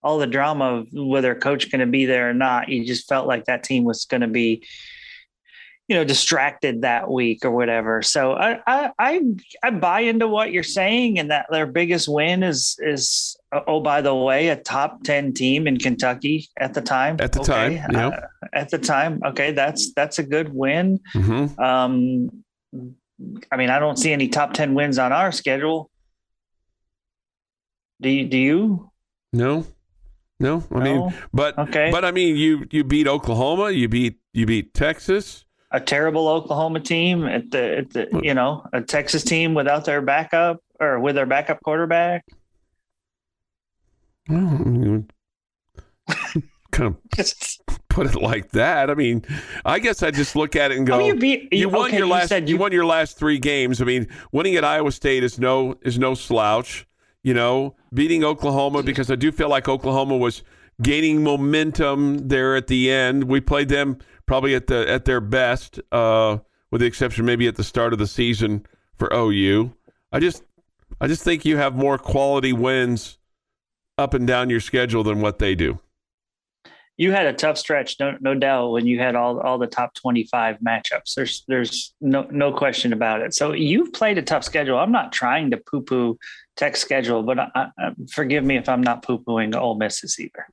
[0.03, 2.69] all the drama of whether coach going to be there or not.
[2.69, 4.65] You just felt like that team was going to be
[5.87, 8.01] you know distracted that week or whatever.
[8.01, 9.21] So I, I i
[9.63, 13.35] i buy into what you're saying and that their biggest win is is
[13.67, 17.17] oh by the way a top 10 team in kentucky at the time.
[17.19, 17.77] At the okay.
[17.79, 19.21] time yeah uh, at the time.
[19.25, 20.99] Okay that's that's a good win.
[21.13, 21.59] Mm-hmm.
[21.59, 22.43] um
[23.51, 25.89] i mean i don't see any top 10 wins on our schedule.
[28.01, 28.91] Do you do you?
[29.33, 29.65] No.
[30.39, 30.63] No?
[30.71, 30.83] I no?
[30.83, 31.89] mean but okay.
[31.91, 35.42] but i mean you you beat oklahoma you beat you beat texas
[35.73, 40.01] a terrible Oklahoma team at the, at the you know a Texas team without their
[40.01, 42.23] backup or with their backup quarterback.
[44.29, 45.03] Well,
[46.71, 46.97] kind of
[47.89, 48.89] put it like that.
[48.89, 49.25] I mean,
[49.65, 51.69] I guess I just look at it and oh, go, oh, you, beat, you, you,
[51.69, 53.81] won okay, your last you, you, won your last three games.
[53.81, 56.87] I mean, winning at Iowa State is no is no slouch.
[57.23, 60.43] you know, beating Oklahoma because I do feel like Oklahoma was
[60.81, 63.25] gaining momentum there at the end.
[63.25, 66.37] We played them probably at the at their best, uh,
[66.71, 68.65] with the exception maybe at the start of the season
[68.97, 69.73] for OU.
[70.11, 70.43] I just
[71.01, 73.17] I just think you have more quality wins
[73.97, 75.79] up and down your schedule than what they do.
[76.95, 79.95] You had a tough stretch, no, no doubt, when you had all all the top
[79.95, 81.15] twenty five matchups.
[81.15, 83.33] There's there's no no question about it.
[83.33, 84.77] So you've played a tough schedule.
[84.77, 86.19] I'm not trying to poo poo
[86.55, 90.45] Tech schedule, but I, I, forgive me if I'm not poo pooing Ole Misses either.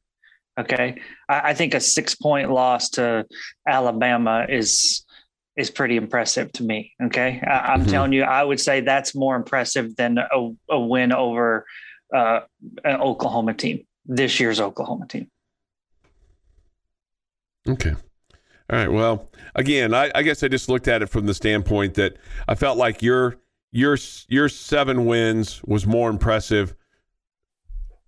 [0.60, 3.26] Okay, I, I think a six point loss to
[3.66, 5.04] Alabama is
[5.56, 6.92] is pretty impressive to me.
[7.02, 7.90] Okay, I, am mm-hmm.
[7.90, 11.66] telling you, I would say that's more impressive than a, a win over
[12.14, 12.40] uh,
[12.84, 15.30] an Oklahoma team this year's Oklahoma team.
[17.68, 17.90] Okay.
[17.90, 18.90] All right.
[18.90, 22.16] Well, again, I, I, guess I just looked at it from the standpoint that
[22.48, 23.36] I felt like your
[23.72, 23.96] your
[24.28, 26.74] your seven wins was more impressive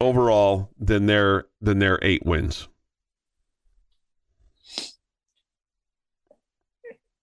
[0.02, 2.68] overall than their than their eight wins.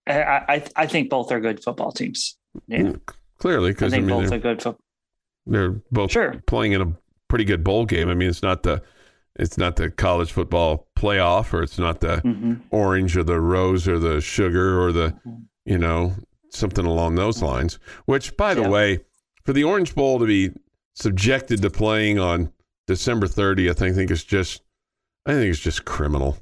[0.07, 2.37] I I, I think both are good football teams.
[2.67, 2.79] Yeah.
[2.79, 3.01] Mm,
[3.37, 4.85] clearly, because I think I mean, both are good football.
[5.45, 6.41] They're both sure.
[6.47, 6.93] playing in a
[7.27, 8.09] pretty good bowl game.
[8.09, 8.81] I mean, it's not the
[9.35, 12.55] it's not the college football playoff, or it's not the mm-hmm.
[12.71, 15.35] orange or the rose or the sugar or the mm-hmm.
[15.65, 16.15] you know
[16.49, 17.79] something along those lines.
[18.05, 18.69] Which, by the yeah.
[18.69, 18.99] way,
[19.43, 20.51] for the Orange Bowl to be
[20.93, 22.51] subjected to playing on
[22.89, 24.63] December 30th, I think is just
[25.23, 26.38] I think it's just criminal.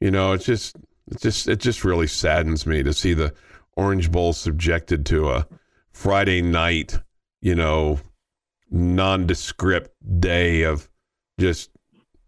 [0.00, 0.76] You know, it's just
[1.10, 3.34] it just it just really saddens me to see the
[3.76, 5.46] Orange Bowl subjected to a
[5.92, 6.98] Friday night,
[7.42, 8.00] you know,
[8.70, 10.88] nondescript day of
[11.38, 11.70] just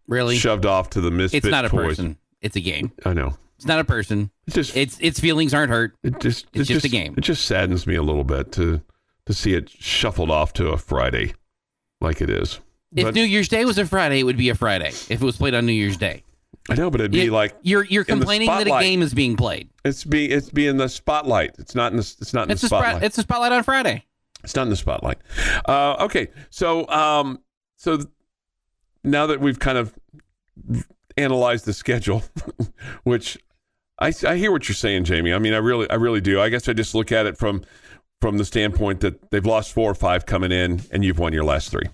[0.07, 1.43] really shoved off to the misfit.
[1.43, 1.97] It's not a toys.
[1.97, 2.19] person.
[2.43, 2.93] It's a game.
[3.07, 3.39] I know.
[3.57, 4.31] It's not a person.
[4.47, 5.95] It's just its its feelings aren't hurt.
[6.03, 7.15] It just it's, it's just, just, a game.
[7.17, 8.83] It just saddens me a little bit to
[9.25, 11.33] to see it shuffled off to a Friday,
[12.03, 12.61] like it is.
[12.95, 14.89] If but, New Year's Day was a Friday, it would be a Friday.
[14.89, 16.25] If it was played on New Year's Day.
[16.71, 19.69] I know, but it'd be like you're you're complaining that a game is being played.
[19.85, 21.57] It's be it's be in the spotlight.
[21.59, 23.03] It's not in the it's not in it's the spotlight.
[23.03, 24.05] it's a spotlight on Friday.
[24.45, 25.19] It's not in the spotlight.
[25.67, 27.41] Uh, okay, so um,
[27.77, 28.09] so th-
[29.03, 29.95] now that we've kind of
[31.17, 32.23] analyzed the schedule,
[33.03, 33.39] which
[33.99, 35.33] I, I hear what you're saying, Jamie.
[35.33, 36.41] I mean, I really I really do.
[36.41, 37.65] I guess I just look at it from
[38.21, 41.45] from the standpoint that they've lost four or five coming in, and you've won your
[41.45, 41.89] last three,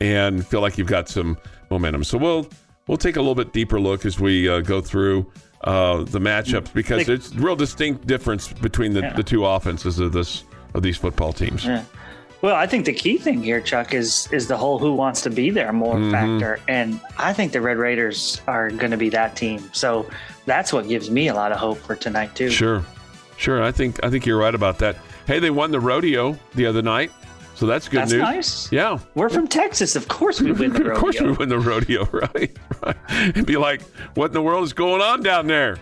[0.00, 1.38] and feel like you've got some
[1.70, 2.04] momentum.
[2.04, 2.48] So we'll
[2.86, 5.30] we'll take a little bit deeper look as we uh, go through
[5.62, 9.12] uh, the matchups because it's real distinct difference between the, yeah.
[9.14, 11.64] the two offenses of this of these football teams.
[11.64, 11.84] Yeah.
[12.40, 15.30] Well, I think the key thing here, Chuck, is is the whole who wants to
[15.30, 16.12] be there more mm-hmm.
[16.12, 19.68] factor, and I think the Red Raiders are going to be that team.
[19.72, 20.08] So
[20.46, 22.50] that's what gives me a lot of hope for tonight too.
[22.50, 22.84] Sure,
[23.36, 23.62] sure.
[23.62, 24.96] I think I think you're right about that.
[25.26, 27.10] Hey, they won the rodeo the other night,
[27.58, 28.22] so that's good that's news.
[28.22, 28.70] Nice.
[28.70, 29.96] Yeah, we're from Texas.
[29.96, 30.92] Of course we win the rodeo.
[30.94, 32.56] of course we win the rodeo, right?
[32.84, 32.96] right.
[33.10, 33.82] And be like,
[34.14, 35.76] what in the world is going on down there?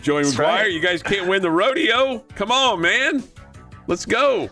[0.00, 0.72] Joey McGuire, right.
[0.72, 2.20] you guys can't win the rodeo.
[2.34, 3.22] Come on, man.
[3.88, 4.48] Let's go.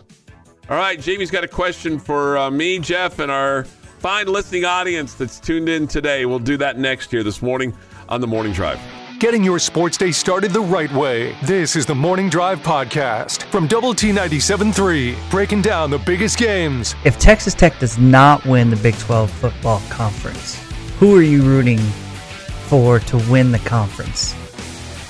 [0.69, 5.15] All right, Jamie's got a question for uh, me, Jeff, and our fine listening audience
[5.15, 6.27] that's tuned in today.
[6.27, 7.75] We'll do that next year this morning
[8.07, 8.79] on the Morning Drive.
[9.19, 11.35] Getting your sports day started the right way.
[11.41, 16.93] This is the Morning Drive Podcast from Double T 97.3, breaking down the biggest games.
[17.03, 20.61] If Texas Tech does not win the Big 12 football conference,
[20.99, 24.35] who are you rooting for to win the conference?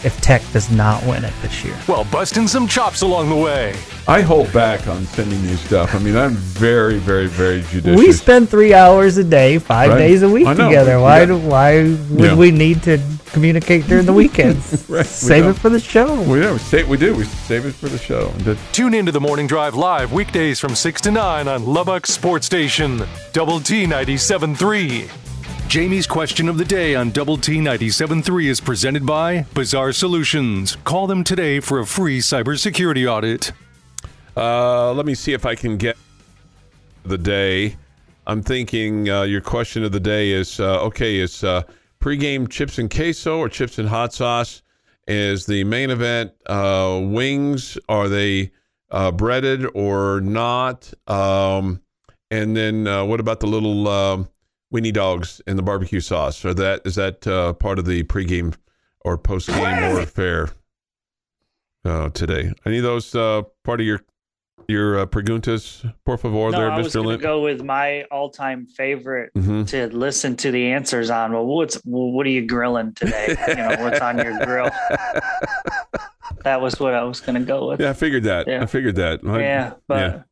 [0.03, 1.77] If Tech does not win it this year.
[1.87, 3.75] Well, busting some chops along the way.
[4.07, 5.93] I hold back on sending you stuff.
[5.93, 7.97] I mean, I'm very, very, very judicious.
[7.97, 9.97] We spend three hours a day, five right.
[9.97, 10.99] days a week together.
[10.99, 11.23] Why?
[11.23, 11.35] Yeah.
[11.35, 12.35] Why would yeah.
[12.35, 14.85] we need to communicate during the weekends?
[14.89, 15.05] right.
[15.05, 16.21] Save it for the show.
[16.21, 16.53] We do.
[16.53, 17.15] We, save, we do.
[17.15, 18.33] We save it for the show.
[18.71, 23.03] Tune into the Morning Drive live weekdays from six to nine on Lubbock Sports Station,
[23.33, 25.26] Double T 97.3.
[25.67, 30.77] Jamie's question of the day on Double T 97.3 is presented by Bizarre Solutions.
[30.85, 33.51] Call them today for a free cybersecurity audit.
[34.37, 35.97] Uh, let me see if I can get
[37.03, 37.75] the day.
[38.27, 41.63] I'm thinking uh, your question of the day is uh, okay, is uh,
[41.99, 44.61] pregame chips and queso or chips and hot sauce?
[45.05, 47.77] Is the main event uh, wings?
[47.89, 48.51] Are they
[48.89, 50.93] uh, breaded or not?
[51.07, 51.81] Um,
[52.31, 54.29] and then uh, what about the little um,
[54.73, 56.43] weenie dogs and the barbecue sauce.
[56.45, 58.55] Are that is that uh, part of the pregame
[59.01, 60.49] or postgame or
[61.85, 62.51] uh, today?
[62.65, 64.01] Any of those uh, part of your
[64.67, 67.05] your uh, preguntas, por favor, no, there, I was Mr.
[67.05, 67.19] Lynn?
[67.21, 69.63] go with my all-time favorite mm-hmm.
[69.63, 71.31] to listen to the answers on.
[71.31, 73.37] Well, what's well, what are you grilling today?
[73.47, 74.69] you know, what's on your grill?
[76.43, 77.79] that was what I was going to go with.
[77.79, 78.47] Yeah, I figured that.
[78.47, 78.63] Yeah.
[78.63, 79.21] I figured that.
[79.23, 80.23] Yeah, but yeah.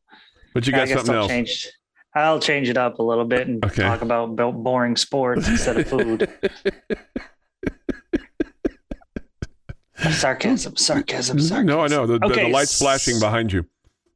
[0.52, 1.28] but you got something else.
[1.28, 1.68] Changed.
[2.16, 3.82] I'll change it up a little bit and Okay.
[3.82, 6.28] talk about boring sports instead of food.
[10.10, 11.66] sarcasm, sarcasm, sarcasm.
[11.66, 12.06] No, I know.
[12.06, 13.66] The, the- Okay, the light's flashing behind you.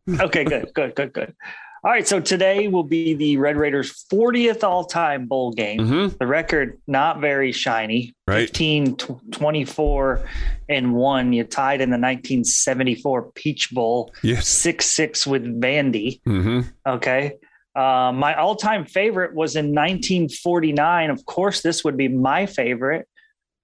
[0.20, 1.34] okay, good, good, good, good.
[1.82, 5.78] All right, so today will be the Red Raiders' 40th all-time bowl game.
[5.80, 6.16] Mm-hmm.
[6.18, 8.14] The record not very shiny.
[8.26, 8.40] Right.
[8.48, 10.20] 15 tw- 24
[10.68, 11.32] and 1.
[11.32, 14.46] You tied in the 1974 Peach Bowl, Yes.
[14.62, 16.20] 6-6 with Vandy.
[16.28, 16.60] Mm-hmm.
[16.86, 17.38] Okay.
[17.74, 21.10] Uh, my all-time favorite was in 1949.
[21.10, 23.06] Of course, this would be my favorite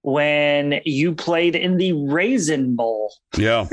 [0.01, 3.67] when you played in the Raisin Bowl Yeah.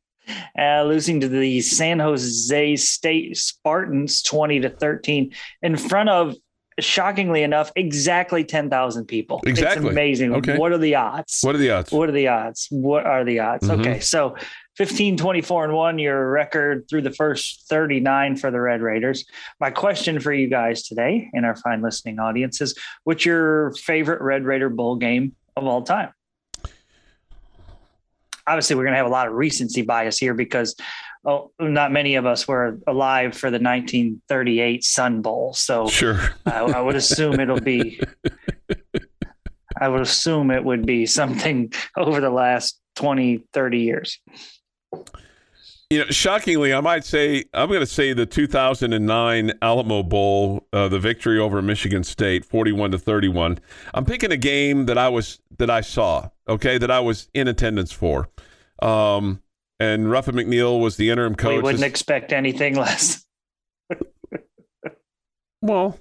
[0.58, 6.34] uh, losing to the San Jose State Spartans 20 to 13 in front of
[6.80, 9.40] shockingly enough exactly 10,000 people.
[9.44, 9.86] Exactly.
[9.86, 10.34] It's amazing.
[10.36, 10.56] Okay.
[10.56, 11.40] What are the odds?
[11.42, 11.92] What are the odds?
[11.92, 12.66] What are the odds?
[12.70, 13.68] What are the odds?
[13.68, 13.80] Mhm.
[13.80, 14.00] Okay.
[14.00, 14.36] So
[14.76, 19.24] 15, 24 and one, your record through the first 39 for the Red Raiders.
[19.60, 24.20] My question for you guys today and our fine listening audience is what's your favorite
[24.20, 26.12] Red Raider bowl game of all time?
[28.46, 30.76] Obviously, we're going to have a lot of recency bias here because
[31.24, 35.54] oh, not many of us were alive for the 1938 Sun Bowl.
[35.54, 36.20] So Sure.
[36.46, 38.00] I, I would assume it'll be.
[39.80, 44.20] I would assume it would be something over the last 20, 30 years.
[45.90, 50.88] You know, shockingly, I might say I'm going to say the 2009 Alamo Bowl, uh,
[50.88, 53.58] the victory over Michigan State, 41 to 31.
[53.92, 57.48] I'm picking a game that I was that I saw, okay, that I was in
[57.48, 58.28] attendance for.
[58.82, 59.42] Um,
[59.78, 61.56] and Ruffin McNeill was the interim coach.
[61.56, 63.24] we wouldn't expect anything less.
[65.60, 65.98] well,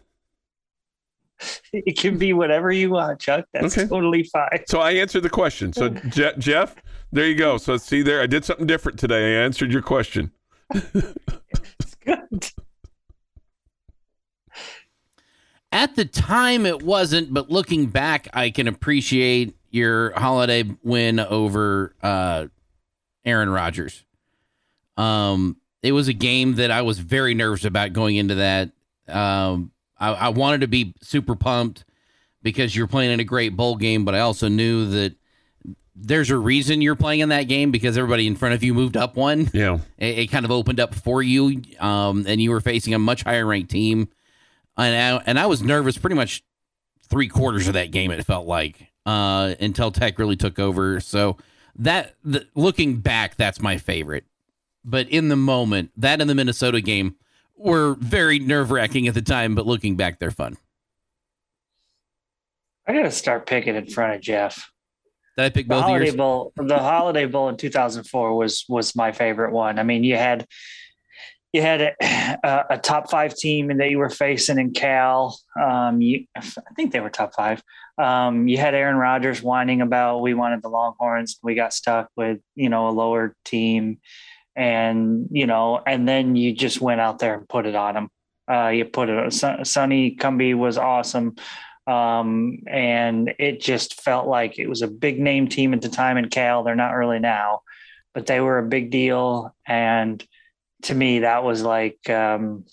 [1.74, 3.46] It can be whatever you want, Chuck.
[3.54, 3.88] That's Okay.
[3.88, 4.64] totally fine.
[4.68, 5.74] so I answered the question.
[5.74, 6.76] So Je- Jeff,
[7.12, 7.58] there you go.
[7.58, 9.40] So see there, I did something different today.
[9.40, 10.32] I answered your question.
[10.74, 12.52] it's Good.
[15.72, 21.96] At the time, it wasn't, but looking back, I can appreciate your holiday win over
[22.04, 22.46] uh,
[23.26, 24.06] Aaron Rodgers.
[24.98, 28.70] Um, it was a game that I was very nervous about going into that.
[29.08, 29.72] Um,
[30.04, 31.86] I, I wanted to be super pumped
[32.42, 35.16] because you're playing in a great bowl game, but I also knew that
[35.96, 38.98] there's a reason you're playing in that game because everybody in front of you moved
[38.98, 39.80] up one Yeah.
[39.98, 43.24] it, it kind of opened up for you, um, and you were facing a much
[43.24, 44.10] higher ranked team,
[44.78, 46.44] and I, and I was nervous pretty much
[47.08, 48.12] three quarters of that game.
[48.12, 51.00] It felt like uh, until Tech really took over.
[51.00, 51.38] So
[51.78, 54.26] that the, looking back, that's my favorite.
[54.84, 57.16] But in the moment, that in the Minnesota game
[57.64, 59.56] were very nerve wracking at the time.
[59.56, 60.58] But looking back, they're fun.
[62.88, 64.70] I got to start picking in front of Jeff.
[65.38, 66.16] Did I pick The both of holiday yours?
[66.16, 69.80] bowl, the holiday bowl in 2004 was was my favorite one.
[69.80, 70.46] I mean, you had
[71.54, 75.40] you had a, a top five team and that you were facing in Cal.
[75.60, 76.42] Um, you, I
[76.76, 77.64] think they were top five.
[77.98, 82.40] Um, you had Aaron Rodgers whining about we wanted the Longhorns, we got stuck with
[82.56, 84.00] you know a lower team,
[84.56, 88.10] and you know, and then you just went out there and put it on them.
[88.50, 89.34] Uh, you put it.
[89.34, 91.36] Son- Sonny Cumbie was awesome
[91.86, 96.18] um, and it just felt like it was a big name team at the time
[96.18, 96.64] in Cal.
[96.64, 97.62] They're not really now,
[98.14, 99.54] but they were a big deal.
[99.68, 100.26] And
[100.84, 102.66] to me, that was like um,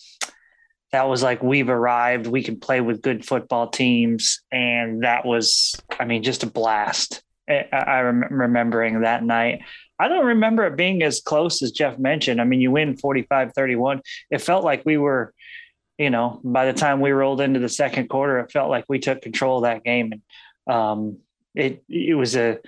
[0.93, 2.27] that was like we've arrived.
[2.27, 7.23] We can play with good football teams, and that was, I mean, just a blast.
[7.49, 9.63] I, I rem- remembering that night.
[10.01, 12.41] I don't remember it being as close as Jeff mentioned.
[12.41, 14.01] I mean, you win 45 31.
[14.31, 15.35] It felt like we were
[16.01, 18.99] you know, by the time we rolled into the second quarter, it felt like we
[18.99, 20.15] took control of that game.
[20.67, 21.19] And um,
[21.55, 22.59] it it was a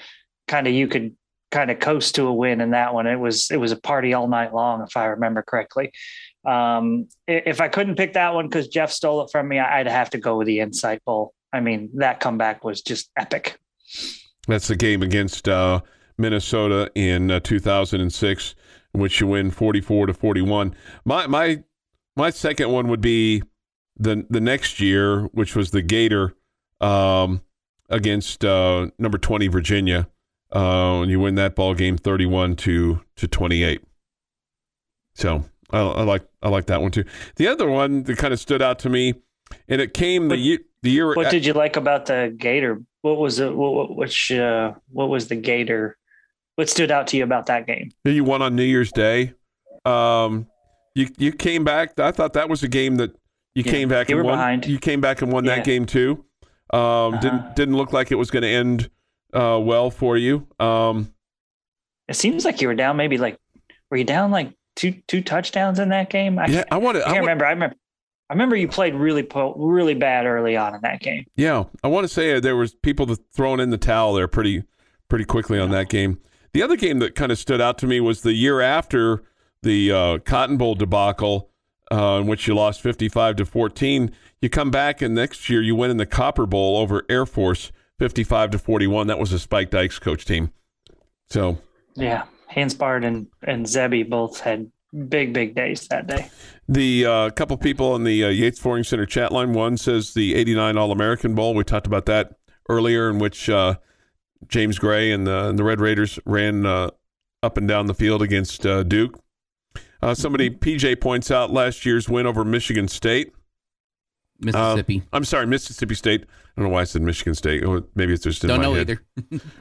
[0.46, 1.16] kind of you could
[1.50, 3.06] kind of coast to a win in that one.
[3.06, 5.92] It was it was a party all night long, if I remember correctly.
[6.44, 10.10] Um, if I couldn't pick that one because Jeff stole it from me, I'd have
[10.10, 11.32] to go with the Insight Bowl.
[11.54, 13.58] I mean, that comeback was just epic.
[14.46, 15.80] That's the game against uh,
[16.22, 18.54] Minnesota in uh, 2006,
[18.94, 20.74] in which you win 44 to 41.
[21.04, 21.62] My my
[22.16, 23.42] my second one would be
[23.98, 26.34] the the next year, which was the Gator
[26.80, 27.42] um,
[27.90, 30.08] against uh, number 20 Virginia.
[30.54, 33.82] Uh, and you win that ball game 31 to to 28.
[35.14, 37.04] So I, I like I like that one too.
[37.36, 39.14] The other one that kind of stood out to me,
[39.68, 42.82] and it came the year the year What did you like about the Gator?
[43.02, 43.54] What was it?
[43.54, 45.96] What, what- which uh, what was the Gator?
[46.62, 47.90] What stood out to you about that game?
[48.04, 49.32] you won on New Year's Day.
[49.84, 50.46] Um,
[50.94, 51.98] you you came back.
[51.98, 53.10] I thought that was a game that
[53.56, 54.38] you Yeah, came back you and were won.
[54.38, 54.66] behind.
[54.68, 55.56] You came back and won Yeah.
[55.56, 56.24] that game too.
[56.72, 57.20] Um, Uh-huh.
[57.20, 58.90] didn't didn't look like it was going to end
[59.34, 60.46] uh, well for you.
[60.60, 61.12] Um,
[62.06, 63.38] It seems like you were down maybe like
[63.90, 66.38] were you down like two two touchdowns in that game?
[66.38, 67.02] I, yeah, I want to.
[67.02, 67.44] I can't remember.
[67.44, 67.74] I remember
[68.30, 71.26] I remember you played really po- really bad early on in that game.
[71.34, 74.62] Yeah, I want to say there was people throwing in the towel there pretty
[75.08, 76.20] pretty quickly on that game.
[76.54, 79.22] The other game that kind of stood out to me was the year after
[79.62, 81.50] the uh, Cotton Bowl debacle,
[81.90, 84.12] uh, in which you lost fifty-five to fourteen.
[84.40, 87.72] You come back and next year you win in the Copper Bowl over Air Force,
[87.98, 89.06] fifty-five to forty-one.
[89.06, 90.52] That was a Spike Dykes coach team.
[91.30, 91.58] So
[91.94, 92.24] Yeah,
[92.54, 94.70] Hanspard and and Zebbie both had
[95.08, 96.30] big big days that day.
[96.68, 99.52] The uh, couple people on the uh, Yates Flooring Center chat line.
[99.52, 101.54] One says the '89 All American Bowl.
[101.54, 102.32] We talked about that
[102.68, 103.76] earlier, in which uh,
[104.48, 106.90] James Gray and the, and the Red Raiders ran uh,
[107.42, 109.18] up and down the field against uh, Duke.
[110.00, 113.32] Uh, somebody PJ points out last year's win over Michigan State.
[114.40, 115.02] Mississippi.
[115.04, 116.22] Uh, I'm sorry, Mississippi State.
[116.22, 117.62] I don't know why I said Michigan State.
[117.94, 118.98] Maybe it's just in Don't my know head.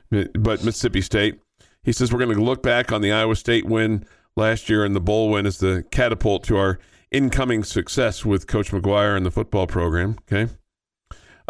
[0.09, 0.29] either.
[0.39, 1.39] but Mississippi State.
[1.83, 4.05] He says we're going to look back on the Iowa State win
[4.35, 6.79] last year and the bowl win as the catapult to our
[7.11, 10.15] incoming success with Coach McGuire and the football program.
[10.31, 10.51] Okay.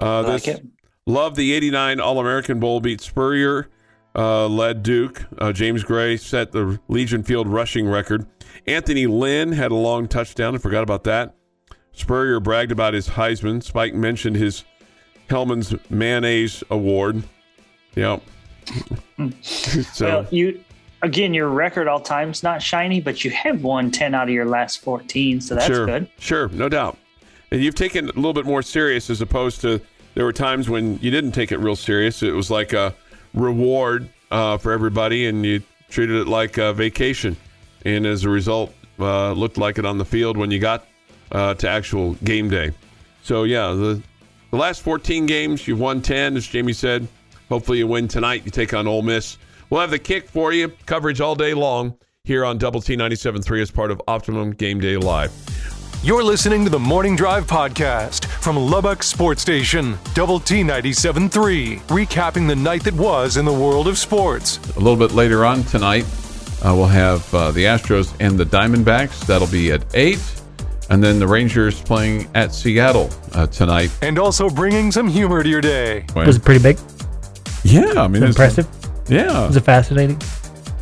[0.01, 0.65] Uh, like this, it.
[1.12, 3.68] Love the 89 All American Bowl beat Spurrier,
[4.16, 5.26] uh, led Duke.
[5.38, 8.26] Uh, James Gray set the Legion Field rushing record.
[8.66, 10.55] Anthony Lynn had a long touchdown.
[10.55, 11.36] I forgot about that.
[11.91, 13.62] Spurrier bragged about his Heisman.
[13.62, 14.64] Spike mentioned his
[15.30, 17.24] Hellmann's Mayonnaise Award.
[17.95, 18.22] Yep.
[19.41, 20.64] so well, you
[21.01, 24.45] again, your record all time's not shiny, but you have won ten out of your
[24.45, 26.09] last fourteen, so that's sure, good.
[26.20, 26.97] Sure, no doubt.
[27.51, 29.82] And you've taken a little bit more serious as opposed to
[30.14, 32.24] there were times when you didn't take it real serious.
[32.24, 32.93] It was like a
[33.34, 37.38] reward uh, for everybody, and you treated it like a vacation.
[37.86, 40.86] And as a result, uh, looked like it on the field when you got
[41.32, 42.72] uh, to actual game day.
[43.24, 44.01] So yeah, the
[44.51, 47.07] the last 14 games you've won 10, as Jamie said.
[47.47, 48.43] Hopefully you win tonight.
[48.43, 49.38] You take on Ole Miss.
[49.70, 53.62] We'll have the kick for you, coverage all day long here on Double T 97.3
[53.62, 55.32] as part of Optimum Game Day Live.
[56.04, 62.47] You're listening to the Morning Drive podcast from Lubbock Sports Station, Double T 97.3, recapping
[62.47, 64.58] the night that was in the world of sports.
[64.76, 66.06] A little bit later on tonight,
[66.66, 69.26] uh, we'll have uh, the Astros and the Diamondbacks.
[69.28, 70.20] That'll be at 8.
[70.89, 73.95] And then the Rangers playing at Seattle uh, tonight.
[74.02, 76.06] And also bringing some humor to your day.
[76.14, 76.80] When- Was it pretty big?
[77.64, 78.68] yeah, I mean, it's- Impressive?
[79.08, 80.20] Yeah, Was it fascinating?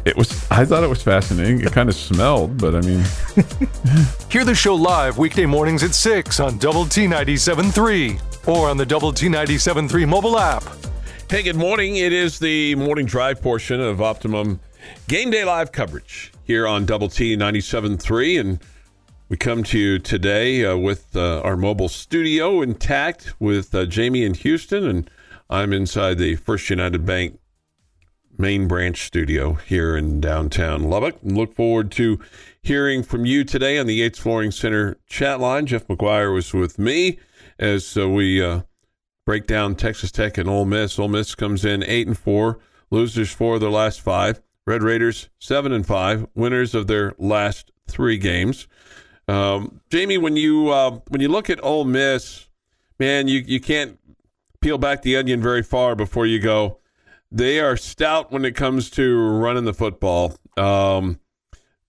[0.09, 0.45] It was.
[0.51, 1.61] I thought it was fascinating.
[1.61, 2.99] It kind of smelled, but I mean,
[4.29, 8.85] Hear the show live weekday mornings at 6 on Double T 97.3 or on the
[8.85, 10.63] Double T 97.3 mobile app.
[11.29, 11.95] Hey, good morning.
[11.97, 14.59] It is the morning drive portion of Optimum
[15.07, 18.39] Game Day Live coverage here on Double T 97.3.
[18.39, 18.59] And
[19.29, 24.25] we come to you today uh, with uh, our mobile studio intact with uh, Jamie
[24.25, 24.87] in Houston.
[24.87, 25.09] And
[25.49, 27.39] I'm inside the First United Bank
[28.39, 31.17] main branch studio here in downtown Lubbock.
[31.21, 32.19] Look forward to
[32.61, 35.65] hearing from you today on the Yates Flooring Center chat line.
[35.65, 37.19] Jeff McGuire was with me
[37.59, 38.61] as uh, we uh,
[39.25, 40.97] break down Texas Tech and Ole Miss.
[40.97, 42.59] Ole Miss comes in eight and four,
[42.89, 44.41] losers four of their last five.
[44.65, 48.67] Red Raiders seven and five, winners of their last three games.
[49.27, 52.47] Um, Jamie, when you uh, when you look at Ole Miss,
[52.99, 53.99] man, you you can't
[54.61, 56.79] peel back the onion very far before you go.
[57.31, 60.37] They are stout when it comes to running the football.
[60.57, 61.19] Um,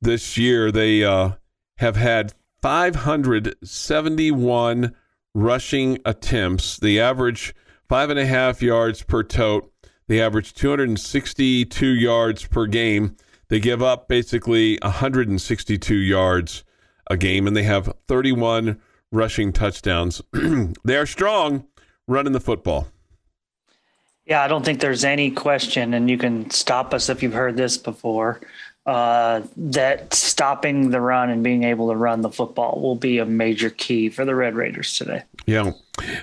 [0.01, 1.32] this year, they uh,
[1.78, 4.95] have had 571
[5.34, 6.78] rushing attempts.
[6.78, 7.55] The average
[7.88, 9.72] five and a half yards per tote.
[10.09, 13.16] They average 262 yards per game.
[13.49, 16.64] They give up basically 162 yards
[17.09, 18.80] a game, and they have 31
[19.11, 20.20] rushing touchdowns.
[20.84, 21.66] they are strong
[22.07, 22.88] running the football.
[24.31, 27.57] Yeah, I don't think there's any question, and you can stop us if you've heard
[27.57, 28.41] this before.
[28.87, 33.26] Uh, that stopping the run and being able to run the football will be a
[33.26, 35.24] major key for the Red Raiders today.
[35.47, 35.72] Yeah.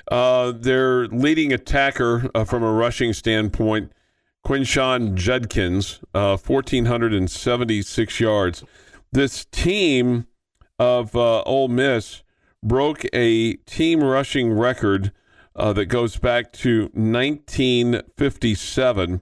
[0.09, 3.91] Uh, their leading attacker uh, from a rushing standpoint,
[4.45, 8.63] Quinshon Judkins, uh, 1,476 yards.
[9.11, 10.27] This team
[10.79, 12.23] of uh, Ole Miss
[12.63, 15.11] broke a team rushing record
[15.57, 19.21] uh, that goes back to 1957.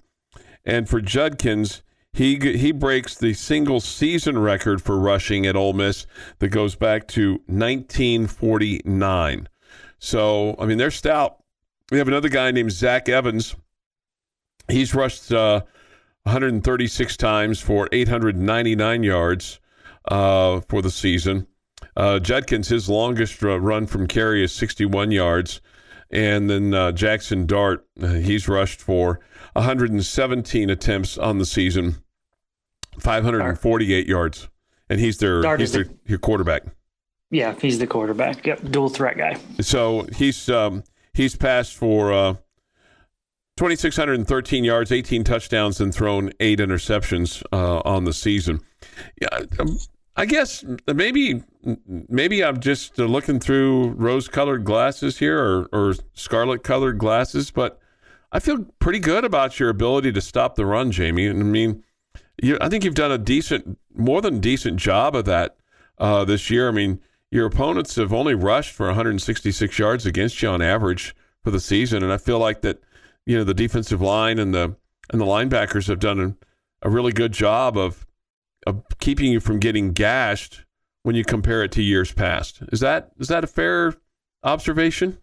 [0.66, 1.82] And for Judkins,
[2.16, 6.08] he he breaks the single season record for rushing at Ole Miss
[6.40, 9.50] that goes back to 1949.
[10.00, 11.44] So I mean they're stout.
[11.92, 13.56] We have another guy named Zach Evans.
[14.68, 15.62] He's rushed uh,
[16.24, 19.60] 136 times for 899 yards
[20.08, 21.46] uh, for the season.
[21.98, 25.62] Uh, Judkins, his longest uh, run from carry is 61 yards.
[26.16, 29.20] And then uh, Jaxson Dart, uh, he's rushed for
[29.54, 31.96] 117 attempts on the season,
[33.00, 34.48] 548 yards.
[34.90, 36.64] And he's their Dart he's their, the- their quarterback.
[37.32, 38.46] Yeah, he's the quarterback.
[38.46, 39.38] Yep, dual threat guy.
[39.60, 42.36] So he's um, he's passed for uh,
[43.58, 48.62] 2,613 yards, 18 touchdowns, and thrown eight interceptions uh, on the season.
[49.20, 49.78] Yeah, um,
[50.18, 51.44] I guess maybe
[51.86, 57.80] maybe I'm just looking through rose-colored glasses here or, or scarlet-colored glasses, but
[58.32, 61.30] I feel pretty good about your ability to stop the run, Jamie.
[61.30, 61.84] I mean,
[62.42, 65.58] you, I think you've done a decent, more than decent job of that
[65.98, 66.68] uh, this year.
[66.68, 67.02] I mean,
[67.32, 72.04] your opponents have only rushed for 166 yards against you on average for the season,
[72.04, 72.82] and I feel like that,
[73.26, 74.76] you know, the defensive line and the
[75.12, 78.08] and the linebackers have done a, a really good job of
[79.00, 80.64] keeping you from getting gashed
[81.04, 82.64] when you compare it to years past.
[82.72, 83.96] Is that is that a fair
[84.44, 85.18] observation?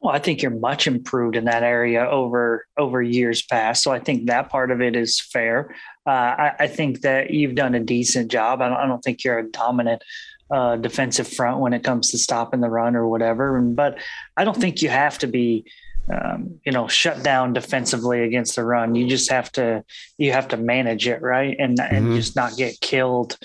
[0.00, 3.82] Well, I think you're much improved in that area over over years past.
[3.82, 5.74] So I think that part of it is fair.
[6.06, 8.60] Uh, I, I, think that you've done a decent job.
[8.60, 10.02] I don't, I don't think you're a dominant
[10.50, 13.58] uh, defensive front when it comes to stopping the run or whatever.
[13.60, 13.98] But
[14.36, 15.64] I don't think you have to be
[16.12, 18.94] um, you know, shut down defensively against the run.
[18.94, 19.84] You just have to
[20.18, 21.94] you have to manage it right and mm-hmm.
[21.94, 23.38] and just not get killed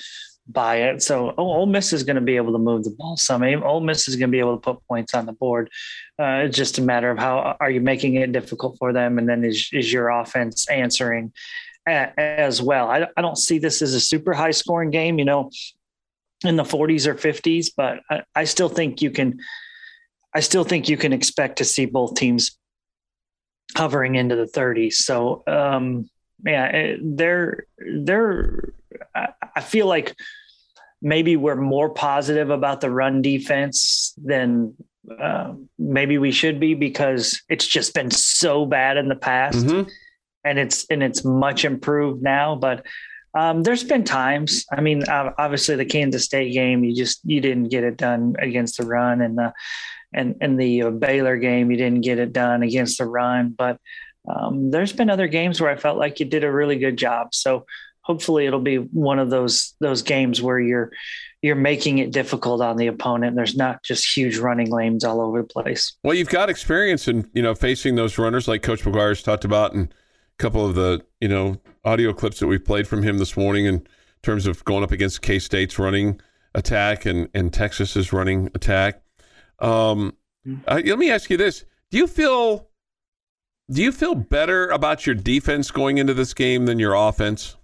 [0.47, 1.01] by it.
[1.01, 3.43] So oh, Ole Miss is going to be able to move the ball some.
[3.43, 5.69] Ole Miss is going to be able to put points on the board.
[6.19, 9.29] Uh, it's just a matter of how are you making it difficult for them, and
[9.29, 11.31] then is is your offense answering
[11.85, 12.89] as well.
[12.89, 15.49] I, I don't see this as a super high scoring game, you know,
[16.43, 19.39] in the 40s or 50s, but I, I still think you can
[20.33, 22.57] I still think you can expect to see both teams
[23.75, 24.93] hovering into the 30s.
[24.93, 26.09] So, um,
[26.45, 28.73] yeah, they're they're.
[29.55, 30.15] I feel like
[31.01, 34.75] maybe we're more positive about the run defense than
[35.19, 39.89] uh, maybe we should be because it's just been so bad in the past, mm-hmm.
[40.43, 42.55] and it's and it's much improved now.
[42.55, 42.85] But
[43.33, 44.65] um, there's been times.
[44.71, 48.77] I mean, obviously the Kansas State game, you just you didn't get it done against
[48.77, 49.53] the run, and the
[50.13, 53.53] and in the uh, Baylor game, you didn't get it done against the run.
[53.57, 53.79] But
[54.27, 57.33] um, there's been other games where I felt like you did a really good job.
[57.33, 57.65] So
[58.01, 60.91] hopefully it'll be one of those those games where you're
[61.41, 63.35] you're making it difficult on the opponent.
[63.35, 65.95] There's not just huge running lanes all over the place.
[66.03, 69.73] Well, you've got experience in you know facing those runners like Coach McGuire's talked about,
[69.73, 73.37] and a couple of the you know audio clips that we've played from him this
[73.37, 73.85] morning in
[74.23, 76.19] terms of going up against K State's running
[76.55, 79.01] attack and and Texas's running attack.
[79.61, 80.15] Um,
[80.67, 82.69] uh, let me ask you this: Do you feel
[83.71, 87.55] do you feel better about your defense going into this game than your offense?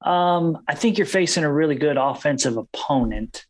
[0.00, 3.44] Um, I think you're facing a really good offensive opponent.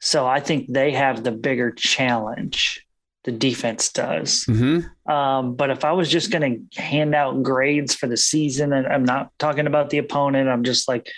[0.00, 2.86] So I think they have the bigger challenge.
[3.24, 4.44] The defense does.
[4.44, 5.10] Mm-hmm.
[5.10, 8.86] Um, but if I was just going to hand out grades for the season, and
[8.86, 11.10] I'm not talking about the opponent, I'm just like,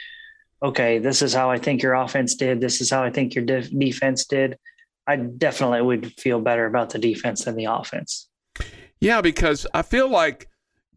[0.62, 2.60] okay, this is how I think your offense did.
[2.60, 4.58] This is how I think your def- defense did.
[5.06, 8.28] I definitely would feel better about the defense than the offense.
[9.00, 10.48] Yeah, because I feel like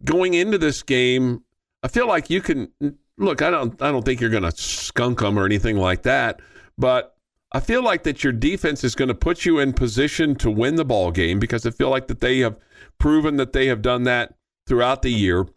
[0.04, 1.44] going into this game,
[1.84, 2.72] I feel like you can
[3.18, 3.42] look.
[3.42, 3.80] I don't.
[3.82, 6.42] I don't think you're going to skunk them or anything like that.
[6.78, 7.16] But
[7.54, 10.76] I feel like that your defense is going to put you in position to win
[10.76, 12.58] the ball game because I feel like that they have
[12.98, 14.36] proven that they have done that
[14.68, 15.48] throughout the year.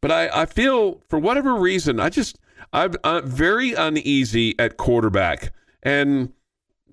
[0.00, 2.38] But I, I feel for whatever reason, I just
[2.72, 5.52] I'm, I'm very uneasy at quarterback.
[5.82, 6.32] And,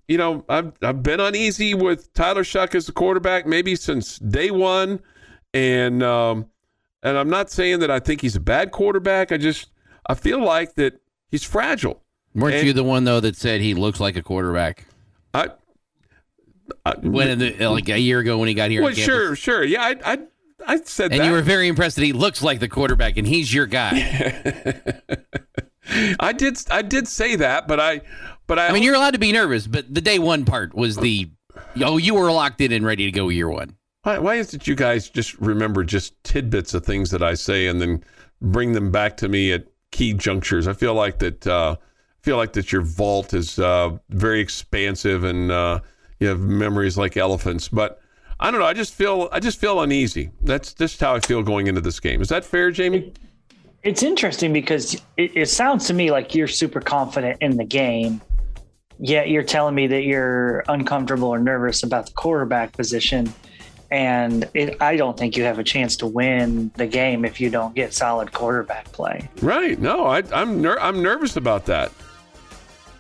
[0.08, 4.52] you know, I've, I've been uneasy with Tyler Shough as the quarterback maybe since day
[4.52, 5.00] one.
[5.54, 6.48] And, um,
[7.02, 9.32] and I'm not saying that I think he's a bad quarterback.
[9.32, 9.70] I just,
[10.08, 11.00] I feel like that
[11.30, 12.04] he's fragile.
[12.36, 14.86] Weren't and you the one though that said he looks like a quarterback?
[15.34, 15.50] I,
[16.86, 18.84] I when the, like a year ago when he got here.
[18.84, 20.18] Well, sure, sure, yeah, I, I,
[20.68, 21.16] I said that.
[21.16, 21.26] and that.
[21.26, 23.92] you were very impressed that he looks like the quarterback and he's your guy.
[26.20, 28.02] I did I did say that, but I
[28.48, 30.98] but I I mean you're allowed to be nervous, but the day one part was
[30.98, 31.30] the
[31.82, 33.76] oh you were locked in and ready to go year one.
[34.04, 37.68] Why, why is it you guys just remember just tidbits of things that I say
[37.68, 38.04] and then
[38.42, 40.68] bring them back to me at key junctures?
[40.68, 41.76] I feel like that uh,
[42.22, 45.80] feel like that your vault is uh, very expansive and uh,
[46.20, 48.02] you have memories like elephants, but
[48.40, 48.66] I don't know.
[48.66, 50.32] I just feel I just feel uneasy.
[50.42, 52.22] That's just how I feel going into this game.
[52.22, 53.14] Is that fair, Jamie?
[53.84, 58.22] It's interesting because it, it sounds to me like you're super confident in the game,
[59.00, 63.34] yet you're telling me that you're uncomfortable or nervous about the quarterback position.
[63.92, 67.50] And it, I don't think you have a chance to win the game if you
[67.50, 69.30] don't get solid quarterback play.
[69.42, 69.80] Right?
[69.80, 71.92] No, I, am ner- I'm nervous about that.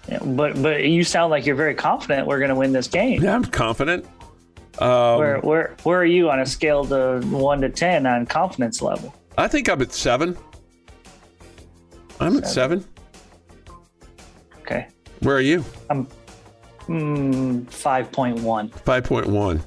[0.07, 3.21] Yeah, but but you sound like you're very confident we're going to win this game.
[3.21, 4.05] Yeah, I'm confident.
[4.79, 8.81] Um, where where where are you on a scale to one to ten on confidence
[8.81, 9.13] level?
[9.37, 10.35] I think I'm at seven.
[12.19, 12.85] I'm at seven.
[14.59, 14.87] Okay.
[15.19, 15.63] Where are you?
[15.89, 16.07] I'm
[16.87, 18.69] mm, 5.1.
[18.69, 19.61] 5.1.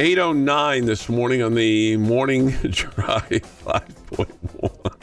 [0.00, 3.28] 809 this morning on the morning drive
[3.64, 4.94] 5.1.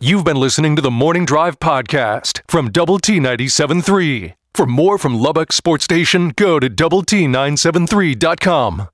[0.00, 4.34] You've been listening to the Morning Drive podcast from Double T 97.3.
[4.54, 8.88] For more from Lubbock Sports Station, go to Double T 973.com.